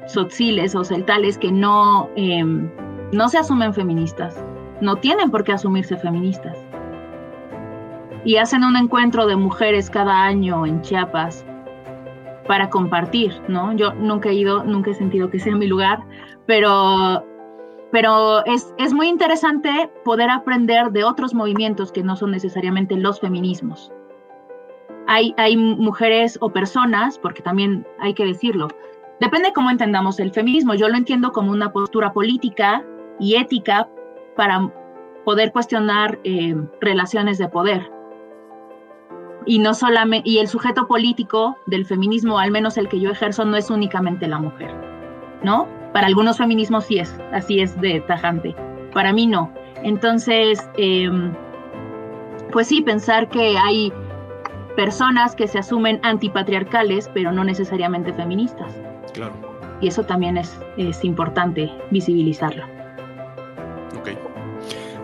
sotziles 0.07 0.75
o 0.75 0.85
celtales 0.85 1.37
que 1.37 1.53
no, 1.53 2.09
em, 2.17 2.71
no 3.13 3.29
se 3.29 3.37
asumen 3.37 3.75
feministas, 3.75 4.43
no 4.81 4.97
tienen 4.97 5.31
por 5.31 5.45
qué 5.45 5.53
asumirse 5.53 5.99
feministas. 5.99 6.57
Y 8.25 8.37
hacen 8.37 8.65
un 8.65 8.75
encuentro 8.75 9.27
de 9.27 9.37
mujeres 9.37 9.91
cada 9.91 10.25
año 10.25 10.65
en 10.65 10.81
Chiapas 10.81 11.45
para 12.47 12.71
compartir, 12.71 13.35
¿no? 13.49 13.75
Yo 13.75 13.93
nunca 13.93 14.31
he 14.31 14.35
ido, 14.35 14.65
nunca 14.65 14.93
he 14.93 14.95
sentido 14.95 15.29
que 15.29 15.41
sea 15.41 15.55
mi 15.55 15.67
lugar, 15.67 15.99
pero 16.47 17.23
pero 17.95 18.45
es, 18.45 18.75
es, 18.77 18.93
muy 18.93 19.07
interesante 19.07 19.89
poder 20.05 20.29
aprender 20.29 20.91
de 20.91 21.05
otros 21.05 21.33
movimientos 21.33 21.93
que 21.93 22.03
no 22.03 22.17
son 22.17 22.33
necesariamente 22.33 22.97
los 22.97 23.21
feminismos. 23.21 23.93
Hay, 25.07 25.33
hay 25.37 25.57
mujeres 25.57 26.37
o 26.41 26.51
personas, 26.51 27.21
porque 27.21 27.41
también 27.41 27.87
hay 28.01 28.13
que 28.13 28.25
decirlo, 28.25 28.67
depende 29.21 29.53
cómo 29.53 29.71
entendamos 29.71 30.19
el 30.19 30.33
feminismo. 30.33 30.75
Yo 30.75 30.89
lo 30.89 30.97
entiendo 30.97 31.31
como 31.31 31.53
una 31.53 31.73
postura 31.73 32.13
política 32.13 32.85
y 33.21 33.37
ética 33.37 33.89
para 34.35 34.73
poder 35.25 35.53
cuestionar 35.53 36.19
eh, 36.25 36.57
relaciones 36.81 37.39
de 37.39 37.49
poder. 37.49 37.89
Y 39.47 39.61
no 39.61 39.73
solamente, 39.73 40.29
y 40.29 40.39
el 40.39 40.49
sujeto 40.49 40.89
político 40.89 41.57
del 41.67 41.87
feminismo, 41.87 42.41
al 42.41 42.51
menos 42.51 42.77
el 42.77 42.89
que 42.89 42.99
yo 42.99 43.13
ejerzo, 43.13 43.45
no 43.45 43.57
es 43.57 43.71
únicamente 43.71 44.27
la 44.27 44.41
mujer, 44.41 44.75
¿no? 45.45 45.84
Para 45.95 46.09
algunos 46.09 46.39
feminismos 46.39 46.87
sí 46.87 46.99
es, 46.99 47.15
así 47.33 47.61
es 47.61 47.81
de 47.81 48.01
tajante. 48.01 48.53
Para 48.93 49.13
mí 49.13 49.29
no. 49.29 49.55
Entonces, 49.85 50.69
em, 50.77 51.33
pues 52.51 52.67
sí, 52.67 52.83
pensar 52.83 53.29
que 53.29 53.57
hay 53.57 53.93
personas 54.75 55.37
que 55.37 55.47
se 55.47 55.61
asumen 55.61 56.01
antipatriarcales, 56.03 57.09
pero 57.15 57.31
no 57.31 57.45
necesariamente 57.45 58.13
feministas. 58.13 58.75
Claro. 59.13 59.35
Y 59.81 59.87
eso 59.87 60.03
también 60.03 60.37
es, 60.37 60.59
es 60.77 61.05
importante 61.05 61.71
visibilizarlo. 61.93 62.65
Ok. 63.97 64.09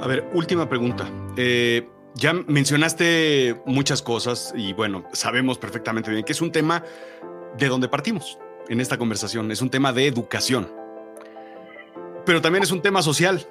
A 0.03 0.09
ver, 0.09 0.29
última 0.35 0.69
pregunta. 0.69 1.07
Eh, 1.37 1.89
ya 2.15 2.33
mencionaste 2.33 3.63
muchas 3.65 4.03
cosas 4.03 4.53
y 4.57 4.73
bueno, 4.73 5.05
sabemos 5.13 5.57
perfectamente 5.57 6.11
bien 6.11 6.25
que 6.25 6.33
es 6.33 6.43
un 6.43 6.51
tema 6.51 6.83
de 7.57 7.69
donde 7.69 7.89
partimos 7.89 8.41
en 8.69 8.81
esta 8.81 8.99
conversación, 8.99 9.53
es 9.53 9.63
un 9.63 9.71
tema 9.71 9.93
de 9.93 10.09
educación 10.09 10.80
pero 12.25 12.41
también 12.41 12.63
es 12.63 12.71
un 12.71 12.83
tema 12.83 13.03
social, 13.03 13.47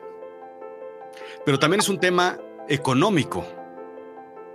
pero 1.46 1.60
también 1.60 1.80
es 1.80 1.90
un 1.90 2.00
tema 2.00 2.38
económico, 2.68 3.46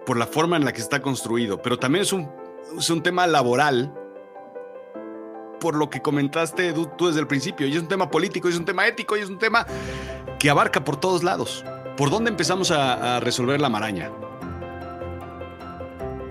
por 0.07 0.17
la 0.17 0.27
forma 0.27 0.57
en 0.57 0.65
la 0.65 0.73
que 0.73 0.81
está 0.81 1.01
construido, 1.01 1.61
pero 1.63 1.79
también 1.79 2.03
es 2.03 2.13
un, 2.13 2.31
es 2.79 2.91
un 2.91 3.03
tema 3.03 3.27
laboral, 3.27 3.93
por 5.61 5.77
lo 5.77 5.89
que 5.89 6.03
comentaste 6.03 6.73
tú, 6.73 7.07
desde 7.07 7.21
el 7.21 7.27
principio, 7.27 7.67
y 7.67 7.73
es 7.73 7.81
un 7.81 7.89
tema 7.89 8.11
político, 8.11 8.49
y 8.49 8.53
es 8.53 8.59
un 8.59 8.67
tema 8.67 8.87
ético, 8.87 9.17
y 9.17 9.21
es 9.21 9.31
un 9.31 9.39
tema 9.39 9.67
que 10.39 10.51
abarca 10.51 10.85
por 10.85 10.97
todos 10.99 11.23
lados. 11.23 11.65
¿Por 11.97 12.11
dónde 12.11 12.31
empezamos 12.31 12.71
a, 12.71 13.17
a 13.17 13.21
resolver 13.21 13.61
la 13.61 13.71
maraña? 13.71 14.11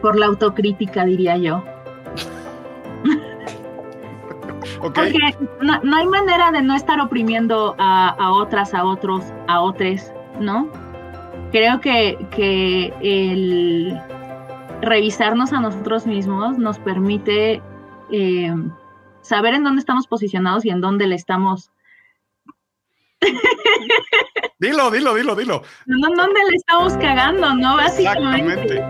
Por 0.01 0.19
la 0.19 0.27
autocrítica, 0.27 1.05
diría 1.05 1.37
yo. 1.37 1.63
Porque 4.83 5.35
no, 5.61 5.95
hay 5.95 6.07
manera 6.07 6.51
de 6.51 6.61
no 6.61 6.75
estar 6.75 6.99
oprimiendo 6.99 7.75
a, 7.77 8.31
otras, 8.31 8.73
a 8.73 8.83
otros, 8.83 9.23
a 9.47 9.61
otros, 9.61 10.11
¿no? 10.39 10.69
Creo 11.51 11.79
que, 11.79 12.17
que 12.35 12.93
el 13.01 13.97
revisarnos 14.81 15.53
a 15.53 15.61
nosotros 15.61 16.05
mismos 16.05 16.57
nos 16.57 16.79
permite 16.79 17.61
eh, 18.11 18.53
saber 19.21 19.53
en 19.53 19.63
dónde 19.63 19.79
estamos 19.79 20.07
posicionados 20.07 20.65
y 20.65 20.69
en 20.69 20.81
dónde 20.81 21.07
le 21.07 21.15
estamos 21.15 21.71
Dilo, 24.63 24.89
dilo, 24.89 25.13
dilo, 25.13 25.35
dilo. 25.35 25.61
¿Dónde 25.85 26.39
le 26.49 26.55
estamos 26.55 26.93
cagando, 26.93 27.53
no? 27.53 27.75
Básicamente. 27.75 28.81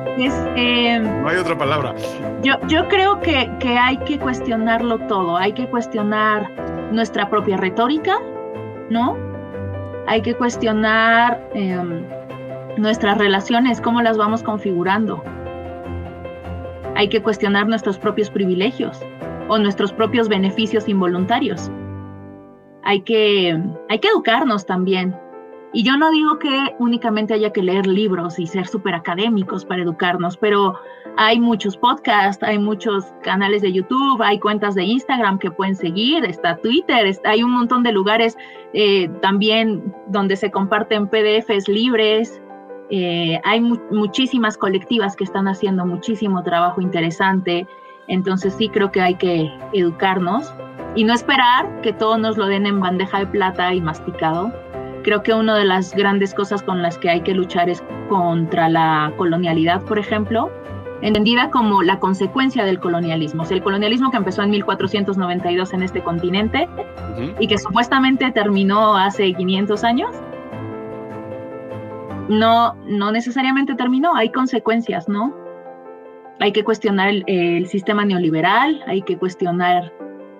Eh, 0.56 1.00
no 1.00 1.28
hay 1.28 1.38
otra 1.38 1.58
palabra. 1.58 1.96
Yo, 2.44 2.54
yo 2.68 2.88
creo 2.90 3.20
que, 3.22 3.50
que, 3.60 3.76
hay 3.76 3.98
que 3.98 4.20
cuestionarlo 4.20 5.00
todo. 5.08 5.36
Hay 5.36 5.54
que 5.54 5.68
cuestionar 5.68 6.52
nuestra 6.92 7.28
propia 7.28 7.58
retórica, 7.58 8.20
¿no? 8.92 9.18
Hay 10.06 10.22
que 10.22 10.36
cuestionar 10.36 11.44
em, 11.56 12.06
nuestras 12.78 13.18
relaciones, 13.18 13.82
cómo 13.82 14.04
las 14.04 14.16
vamos 14.16 14.44
configurando. 14.44 15.24
Hay 16.96 17.10
que 17.10 17.24
cuestionar 17.24 17.68
nuestros 17.68 17.98
propios 17.98 18.30
privilegios 18.30 19.00
o 19.48 19.58
nuestros 19.58 19.92
propios 19.92 20.30
beneficios 20.30 20.88
involuntarios 20.88 21.72
hay 22.84 23.02
que, 23.02 23.58
hay 23.90 24.00
que 24.00 24.08
educarnos 24.10 24.66
también. 24.66 25.16
Y 25.74 25.84
yo 25.84 25.98
no 25.98 26.12
digo 26.12 26.38
que 26.38 26.76
únicamente 26.78 27.34
haya 27.34 27.52
que 27.52 27.64
leer 27.64 27.88
libros 27.88 28.38
y 28.38 28.46
ser 28.46 28.68
súper 28.68 28.94
académicos 28.94 29.66
para 29.66 29.82
educarnos, 29.82 30.38
pero 30.38 30.76
hay 31.18 31.40
muchos 31.40 31.76
podcasts, 31.76 32.44
hay 32.44 32.60
muchos 32.60 33.06
canales 33.24 33.64
de 33.64 33.74
YouTube, 33.74 34.22
hay 34.22 34.40
cuentas 34.40 34.76
de 34.76 34.84
Instagram 34.84 35.40
que 35.40 35.50
pueden 35.50 35.76
seguir, 35.76 36.26
está 36.26 36.58
Twitter, 36.58 37.18
hay 37.26 37.42
un 37.42 37.52
montón 37.52 37.82
de 37.82 37.92
lugares 37.92 38.38
eh, 38.74 39.10
también 39.22 39.94
donde 40.08 40.36
se 40.36 40.52
comparten 40.52 41.08
PDFs 41.08 41.68
libres. 41.68 42.40
Eh, 42.92 43.40
hay 43.44 43.60
muchísimas 43.62 44.58
colectivas 44.58 45.16
que 45.16 45.24
están 45.24 45.48
haciendo 45.48 45.88
muchísimo 45.88 46.44
trabajo 46.44 46.82
interesante. 46.82 47.66
Entonces 48.08 48.54
sí 48.54 48.70
creo 48.70 48.92
que 48.92 49.02
hay 49.02 49.16
que 49.16 49.52
educarnos 49.74 50.54
y 50.96 51.04
no 51.04 51.14
esperar 51.14 51.82
que 51.82 51.94
todo 51.94 52.18
nos 52.18 52.38
lo 52.38 52.46
den 52.46 52.68
en 52.68 52.80
bandeja 52.80 53.20
de 53.20 53.28
plata 53.28 53.74
y 53.74 53.82
masticado. 53.82 54.52
Creo 55.04 55.22
que 55.22 55.34
una 55.34 55.58
de 55.58 55.66
las 55.66 55.94
grandes 55.94 56.34
cosas 56.34 56.64
con 56.64 56.82
las 56.82 56.98
que 56.98 57.10
hay 57.10 57.22
que 57.22 57.34
luchar 57.34 57.70
es 57.70 57.84
contra 58.10 58.70
la 58.70 59.14
colonialidad, 59.18 59.82
por 59.84 60.00
ejemplo, 60.00 60.50
entendida 61.02 61.52
como 61.52 61.84
la 61.84 62.00
consecuencia 62.00 62.64
del 62.64 62.80
colonialismo. 62.80 63.44
el 63.50 63.62
colonialismo 63.62 64.10
que 64.10 64.18
empezó 64.18 64.42
en 64.42 64.52
1492 64.52 65.74
en 65.74 65.84
este 65.84 66.02
continente 66.02 66.70
y 67.40 67.48
que 67.48 67.58
supuestamente 67.58 68.32
terminó 68.32 68.96
hace 68.96 69.34
500 69.34 69.84
años, 69.84 70.16
no, 72.30 72.76
no 72.86 73.12
necesariamente 73.12 73.76
terminó, 73.76 74.16
hay 74.16 74.32
consecuencias, 74.32 75.10
¿no? 75.10 75.36
Hay 76.40 76.54
que 76.54 76.64
cuestionar 76.64 77.10
el, 77.28 77.68
sistema 77.68 78.06
neoliberal, 78.06 78.82
hay 78.88 79.02
que 79.02 79.18
cuestionar 79.18 79.92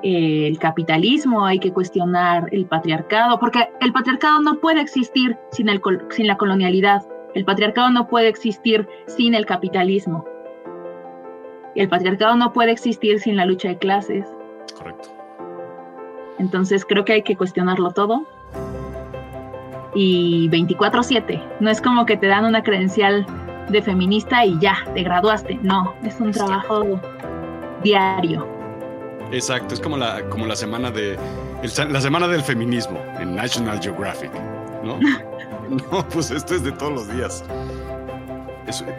el 0.04 0.60
capitalismo, 0.60 1.46
hay 1.46 1.60
que 1.60 1.72
cuestionar 1.72 2.50
el 2.52 2.66
patriarcado, 2.66 3.40
porque 3.40 3.70
el 3.80 3.94
patriarcado 3.94 4.42
no 4.42 4.60
puede 4.60 4.82
existir 4.82 5.38
sin, 5.52 5.70
el, 5.70 5.82
sin 6.10 6.28
la 6.28 6.38
colonialidad, 6.38 7.04
el 7.34 7.46
patriarcado 7.46 7.90
no 7.90 8.08
puede 8.08 8.28
existir 8.28 8.88
sin 9.08 9.34
el 9.34 9.46
capitalismo, 9.46 10.26
el 11.76 11.90
patriarcado 11.90 12.36
no 12.36 12.54
puede 12.54 12.72
existir 12.72 13.20
sin 13.20 13.38
la 13.38 13.46
lucha 13.46 13.70
de 13.70 13.78
clases. 13.78 14.28
Correcto. 14.78 15.10
Entonces 16.38 16.86
creo 16.86 17.06
que 17.06 17.14
hay 17.14 17.22
que 17.24 17.36
cuestionarlo 17.36 17.92
todo 17.92 18.26
y 19.96 20.50
24/7. 20.50 21.42
No 21.60 21.70
es 21.70 21.82
como 21.82 22.06
que 22.06 22.18
te 22.18 22.28
dan 22.28 22.46
una 22.46 22.64
credencial 22.64 23.26
de 23.70 23.82
feminista 23.82 24.46
y 24.46 24.60
ya, 24.60 24.78
te 24.94 25.04
graduaste. 25.04 25.60
No, 25.62 25.94
es 26.04 26.20
un 26.20 26.32
trabajo 26.32 27.00
diario. 27.84 28.53
Exacto, 29.32 29.74
es 29.74 29.80
como 29.80 29.98
la, 29.98 30.28
como 30.30 30.46
la 30.46 30.56
semana 30.56 30.92
de 30.92 31.18
la 31.90 32.02
semana 32.02 32.28
del 32.28 32.44
feminismo 32.44 33.00
en 33.20 33.36
National 33.36 33.82
Geographic, 33.82 34.34
¿no? 34.84 35.00
no, 35.70 36.08
pues 36.10 36.30
esto 36.32 36.56
es 36.56 36.64
de 36.64 36.72
todos 36.72 36.92
los 36.92 37.14
días. 37.14 37.44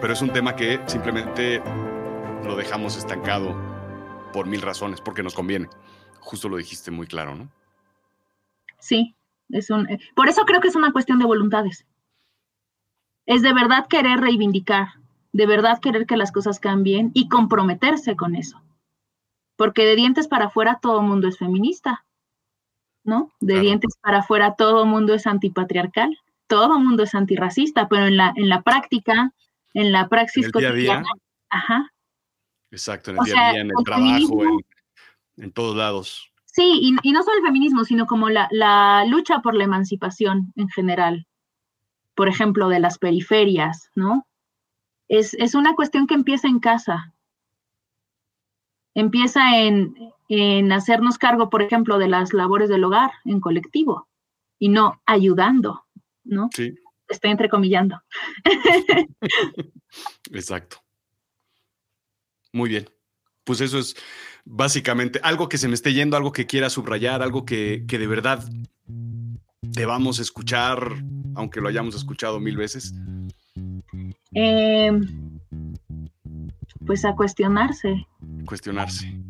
pero 0.01 0.13
es 0.13 0.23
un 0.23 0.31
tema 0.31 0.57
que 0.57 0.81
simplemente 0.87 1.63
lo 2.45 2.57
dejamos 2.57 2.97
estancado 2.97 3.55
por 4.33 4.47
mil 4.47 4.63
razones, 4.63 5.01
porque 5.01 5.23
nos 5.23 5.35
conviene. 5.35 5.69
Justo 6.21 6.49
lo 6.49 6.57
dijiste 6.57 6.91
muy 6.91 7.07
claro, 7.07 7.35
¿no? 7.35 7.49
Sí, 8.81 9.15
es 9.51 9.71
un, 9.71 9.89
eh, 9.89 9.99
por 10.17 10.29
eso 10.29 10.45
creo 10.45 10.61
que 10.61 10.69
es 10.69 10.77
una 10.77 10.93
cuestión 10.93 11.19
de 11.19 11.27
voluntades. 11.27 11.87
Es 13.27 13.43
de 13.43 13.55
verdad 13.55 13.87
querer 13.89 14.21
reivindicar, 14.21 14.89
de 15.33 15.47
verdad 15.47 15.81
querer 15.81 16.07
que 16.07 16.17
las 16.17 16.33
cosas 16.33 16.59
cambien 16.61 17.11
y 17.15 17.29
comprometerse 17.29 18.17
con 18.17 18.35
eso. 18.35 18.64
Porque 19.57 19.85
de 19.85 19.97
dientes 19.97 20.29
para 20.29 20.47
afuera 20.47 20.79
todo 20.81 21.03
mundo 21.03 21.29
es 21.29 21.39
feminista, 21.39 22.05
¿no? 23.05 23.33
De 23.41 23.61
dientes 23.61 23.97
para 24.01 24.19
afuera 24.19 24.55
todo 24.57 24.85
mundo 24.87 25.15
es 25.15 25.27
antipatriarcal, 25.27 26.19
todo 26.47 26.79
mundo 26.79 27.05
es 27.05 27.15
antirracista, 27.15 27.89
pero 27.89 28.07
en 28.07 28.17
la, 28.17 28.33
en 28.37 28.49
la 28.49 28.63
práctica, 28.63 29.33
en 29.75 29.93
la 29.93 30.09
praxis 30.09 30.51
cotidiana, 30.51 31.09
ajá. 31.51 31.93
Exacto, 32.71 33.13
en 33.13 33.19
el 33.19 33.25
día 33.25 33.49
a 33.49 33.53
día, 33.53 33.61
en 33.61 33.69
el, 33.69 33.85
trabajo, 33.85 34.43
en, 34.43 35.45
en 35.45 35.53
todos 35.53 35.77
lados. 35.77 36.35
Sí, 36.55 36.99
y, 37.03 37.11
no 37.11 37.23
solo 37.25 37.39
el 37.39 37.43
feminismo, 37.43 37.83
sino 37.83 38.07
como 38.07 38.31
la, 38.31 39.05
lucha 39.09 39.41
por 39.41 39.57
la 39.57 39.65
emancipación 39.65 40.53
en 40.55 40.69
general, 40.69 41.27
por 42.15 42.29
ejemplo, 42.29 42.69
de 42.69 42.79
las 42.79 42.99
periferias, 42.99 43.91
¿no? 43.97 44.25
Es, 45.09 45.35
una 45.57 45.75
cuestión 45.75 46.07
que 46.07 46.15
empieza 46.15 46.47
en 46.47 46.61
casa. 46.61 47.13
Empieza 48.95 49.59
en, 49.59 49.95
en 50.29 50.73
hacernos 50.73 51.19
cargo, 51.19 51.51
por 51.51 51.63
ejemplo, 51.63 51.99
de 51.99 52.09
las 52.09 52.33
labores 52.33 52.69
del 52.69 52.85
hogar 52.85 53.11
en 53.25 53.41
colectivo 53.41 54.09
y 54.59 54.69
no 54.69 55.01
ayudando, 55.07 55.85
¿no? 56.25 56.49
Sí. 56.55 56.75
Estoy 57.09 57.31
entrecomillando. 57.31 58.01
Exacto. 60.33 60.79
Muy 62.53 62.71
bien. 62.71 62.89
Pues 63.45 63.61
eso 63.61 63.79
es 63.79 63.95
básicamente 64.45 65.21
algo 65.23 65.49
que 65.49 65.59
se 65.59 65.69
me 65.69 65.75
esté 65.75 65.93
yendo, 65.93 66.17
algo 66.17 66.33
que 66.33 66.47
quiera 66.47 66.71
subrayar, 66.71 67.23
algo 67.23 67.45
que, 67.45 67.85
de 67.87 68.07
verdad 68.07 68.49
debamos 69.61 70.19
escuchar, 70.19 70.79
aunque 71.35 71.61
lo 71.61 71.69
hayamos 71.69 71.95
escuchado 71.95 72.39
mil 72.39 72.57
veces. 72.57 72.95
Em, 74.33 75.41
pues 76.87 77.05
a 77.05 77.15
cuestionarse. 77.15 78.07
Cuestionarse. 78.47 79.21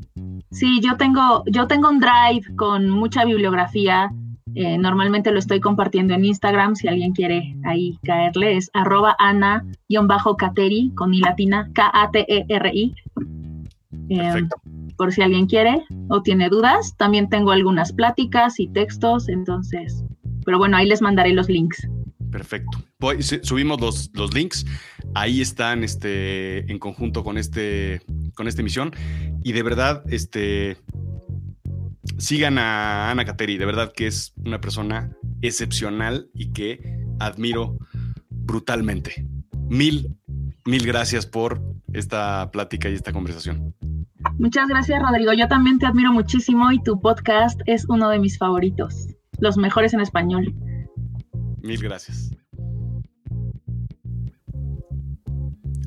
Sí, 0.51 0.81
yo 0.81 0.97
tengo, 0.97 1.45
yo 1.47 1.67
tengo 1.67 1.89
un 1.89 2.01
drive 2.01 2.55
con 2.57 2.89
mucha 2.89 3.25
bibliografía. 3.25 4.13
Eh, 4.55 4.79
normalmente 4.79 5.33
lo 5.33 5.39
estoy 5.39 5.61
compartiendo 5.61 6.15
en 6.15 6.25
Instagram. 6.25 6.77
Si 6.77 6.87
alguien 6.87 7.13
quiere 7.13 7.57
ahí 7.65 7.99
caerle, 8.05 8.57
es 8.57 8.71
arroba 8.73 9.17
ana-cateri 9.19 10.93
con 10.95 11.13
i 11.13 11.21
latina 11.21 11.69
K-A-T-E-R-I. 11.75 12.95
Perfecto 14.09 14.57
por 14.97 15.13
si 15.13 15.23
alguien 15.23 15.47
quiere 15.47 15.85
o 16.09 16.23
tiene 16.23 16.49
dudas. 16.49 16.97
También 16.97 17.29
tengo 17.29 17.53
algunas 17.53 17.93
pláticas 17.93 18.59
y 18.61 18.69
textos, 18.69 19.29
entonces, 19.29 20.05
pero 20.45 20.59
bueno, 20.59 20.77
ahí 20.77 20.87
les 20.87 21.03
mandaré 21.03 21.33
los 21.33 21.49
links. 21.49 21.89
Perfecto. 22.31 22.79
subimos 23.43 23.81
los, 23.81 24.11
los, 24.15 24.35
links. 24.35 24.67
Ahí 25.15 25.41
están 25.41 25.85
este, 25.85 26.71
en 26.71 26.79
conjunto 26.79 27.23
con, 27.23 27.39
este, 27.39 28.03
con 28.35 28.49
esta 28.49 28.61
emisión. 28.61 28.93
Y 29.43 29.53
de 29.53 29.63
verdad, 29.63 30.03
este, 30.09 30.77
sigan 32.19 32.59
a 32.59 33.11
Ana 33.11 33.25
Kateri. 33.25 33.57
De 33.57 33.67
verdad 33.67 33.93
que 33.93 34.07
es 34.07 34.33
una 34.45 34.61
persona 34.61 35.11
excepcional 35.43 36.29
y 36.35 36.53
que 36.53 36.81
admiro 37.21 37.79
brutalmente. 38.31 39.27
Mil, 39.69 40.17
mil 40.65 40.87
gracias 40.87 41.27
por 41.27 41.63
esta 41.93 42.51
plática 42.51 42.89
y 42.91 42.95
esta 42.95 43.13
conversación. 43.13 43.75
Muchas 44.39 44.69
gracias, 44.69 45.01
Rodrigo. 45.03 45.33
Yo 45.33 45.49
también 45.49 45.79
te 45.79 45.87
admiro 45.87 46.13
muchísimo 46.13 46.73
y 46.73 46.83
tu 46.83 47.01
podcast 47.01 47.61
es 47.67 47.87
uno 47.89 48.09
de 48.09 48.19
mis 48.19 48.39
favoritos, 48.39 49.09
los 49.39 49.57
mejores 49.57 49.95
en 49.95 50.01
español. 50.01 50.55
Mil 51.63 51.81
gracias. 51.83 52.31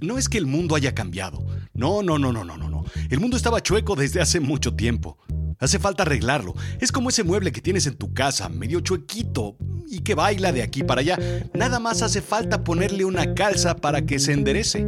No 0.01 0.17
es 0.17 0.29
que 0.29 0.38
el 0.38 0.45
mundo 0.45 0.75
haya 0.75 0.93
cambiado. 0.93 1.45
No, 1.73 2.03
no, 2.03 2.17
no, 2.17 2.31
no, 2.31 2.43
no, 2.43 2.57
no, 2.57 2.69
no. 2.69 2.83
El 3.10 3.19
mundo 3.19 3.38
estaba 3.38 3.62
chueco 3.62 3.95
desde 3.95 4.21
hace 4.21 4.39
mucho 4.39 4.75
tiempo. 4.75 5.17
Hace 5.60 5.79
falta 5.79 6.03
arreglarlo. 6.03 6.53
Es 6.79 6.91
como 6.91 7.10
ese 7.10 7.23
mueble 7.23 7.51
que 7.51 7.62
tienes 7.62 7.88
en 7.88 7.95
tu 7.95 8.13
casa, 8.13 8.47
medio 8.49 8.79
chuequito 8.79 9.57
y 9.89 9.99
que 10.01 10.13
baila 10.13 10.51
de 10.51 10.62
aquí 10.62 10.83
para 10.83 11.01
allá. 11.01 11.17
Nada 11.53 11.79
más 11.79 12.01
hace 12.01 12.21
falta 12.21 12.63
ponerle 12.63 13.05
una 13.05 13.33
calza 13.33 13.75
para 13.75 14.05
que 14.05 14.19
se 14.19 14.33
enderece. 14.33 14.88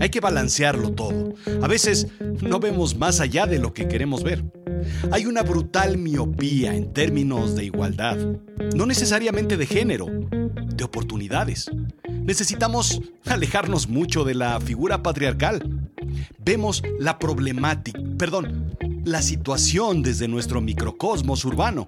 Hay 0.00 0.10
que 0.10 0.20
balancearlo 0.20 0.92
todo. 0.92 1.34
A 1.62 1.68
veces 1.68 2.08
no 2.42 2.60
vemos 2.60 2.96
más 2.96 3.20
allá 3.20 3.46
de 3.46 3.58
lo 3.58 3.72
que 3.72 3.88
queremos 3.88 4.22
ver. 4.22 4.44
Hay 5.10 5.26
una 5.26 5.42
brutal 5.42 5.96
miopía 5.96 6.74
en 6.74 6.92
términos 6.92 7.56
de 7.56 7.64
igualdad, 7.64 8.18
no 8.74 8.84
necesariamente 8.84 9.56
de 9.56 9.66
género, 9.66 10.06
de 10.06 10.84
oportunidades. 10.84 11.70
Necesitamos 12.26 13.00
alejarnos 13.24 13.88
mucho 13.88 14.24
de 14.24 14.34
la 14.34 14.60
figura 14.60 15.00
patriarcal. 15.00 15.88
Vemos 16.44 16.82
la 16.98 17.20
problemática, 17.20 18.00
perdón, 18.18 18.76
la 19.04 19.22
situación 19.22 20.02
desde 20.02 20.26
nuestro 20.26 20.60
microcosmos 20.60 21.44
urbano. 21.44 21.86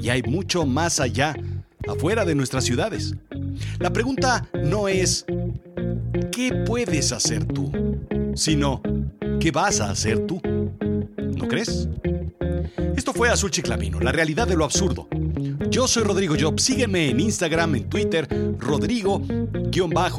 Y 0.00 0.08
hay 0.08 0.22
mucho 0.22 0.64
más 0.64 0.98
allá, 0.98 1.36
afuera 1.86 2.24
de 2.24 2.34
nuestras 2.34 2.64
ciudades. 2.64 3.16
La 3.78 3.92
pregunta 3.92 4.48
no 4.64 4.88
es 4.88 5.26
¿qué 6.32 6.54
puedes 6.66 7.12
hacer 7.12 7.44
tú? 7.44 7.70
Sino, 8.34 8.80
¿qué 9.40 9.50
vas 9.50 9.82
a 9.82 9.90
hacer 9.90 10.26
tú? 10.26 10.40
¿No 10.42 11.48
crees? 11.48 11.86
Esto 12.96 13.12
fue 13.12 13.28
Azul 13.28 13.50
Chiclamino, 13.50 14.00
la 14.00 14.12
realidad 14.12 14.48
de 14.48 14.56
lo 14.56 14.64
absurdo. 14.64 15.06
Yo 15.70 15.86
soy 15.88 16.04
Rodrigo 16.04 16.34
Job. 16.38 16.58
Sígueme 16.58 17.10
en 17.10 17.20
Instagram, 17.20 17.74
en 17.74 17.88
Twitter, 17.88 18.28
Rodrigo-Job. 18.58 20.10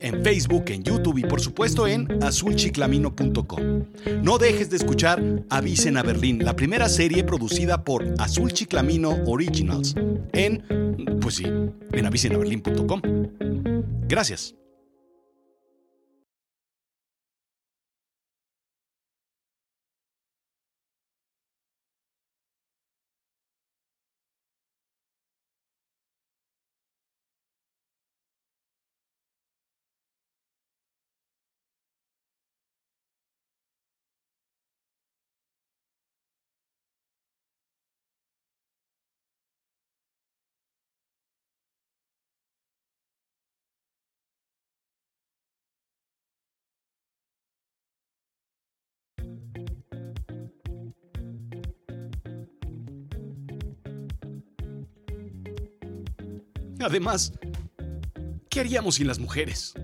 En 0.00 0.22
Facebook, 0.22 0.64
en 0.68 0.84
YouTube 0.84 1.18
y 1.18 1.22
por 1.22 1.40
supuesto 1.40 1.86
en 1.86 2.22
azulchiclamino.com. 2.22 3.84
No 4.22 4.38
dejes 4.38 4.70
de 4.70 4.76
escuchar 4.76 5.22
Avisen 5.50 5.96
a 5.96 6.02
Berlín, 6.02 6.44
la 6.44 6.54
primera 6.54 6.88
serie 6.88 7.24
producida 7.24 7.82
por 7.84 8.04
Azul 8.18 8.52
Chiclamino 8.52 9.18
Originals. 9.26 9.94
En, 10.32 11.18
pues 11.20 11.36
sí, 11.36 11.44
en 11.92 12.06
avisenaberlin.com. 12.06 13.02
Gracias. 14.08 14.54
Además, 56.80 57.32
¿qué 58.48 58.60
haríamos 58.60 58.96
sin 58.96 59.06
las 59.06 59.18
mujeres? 59.18 59.74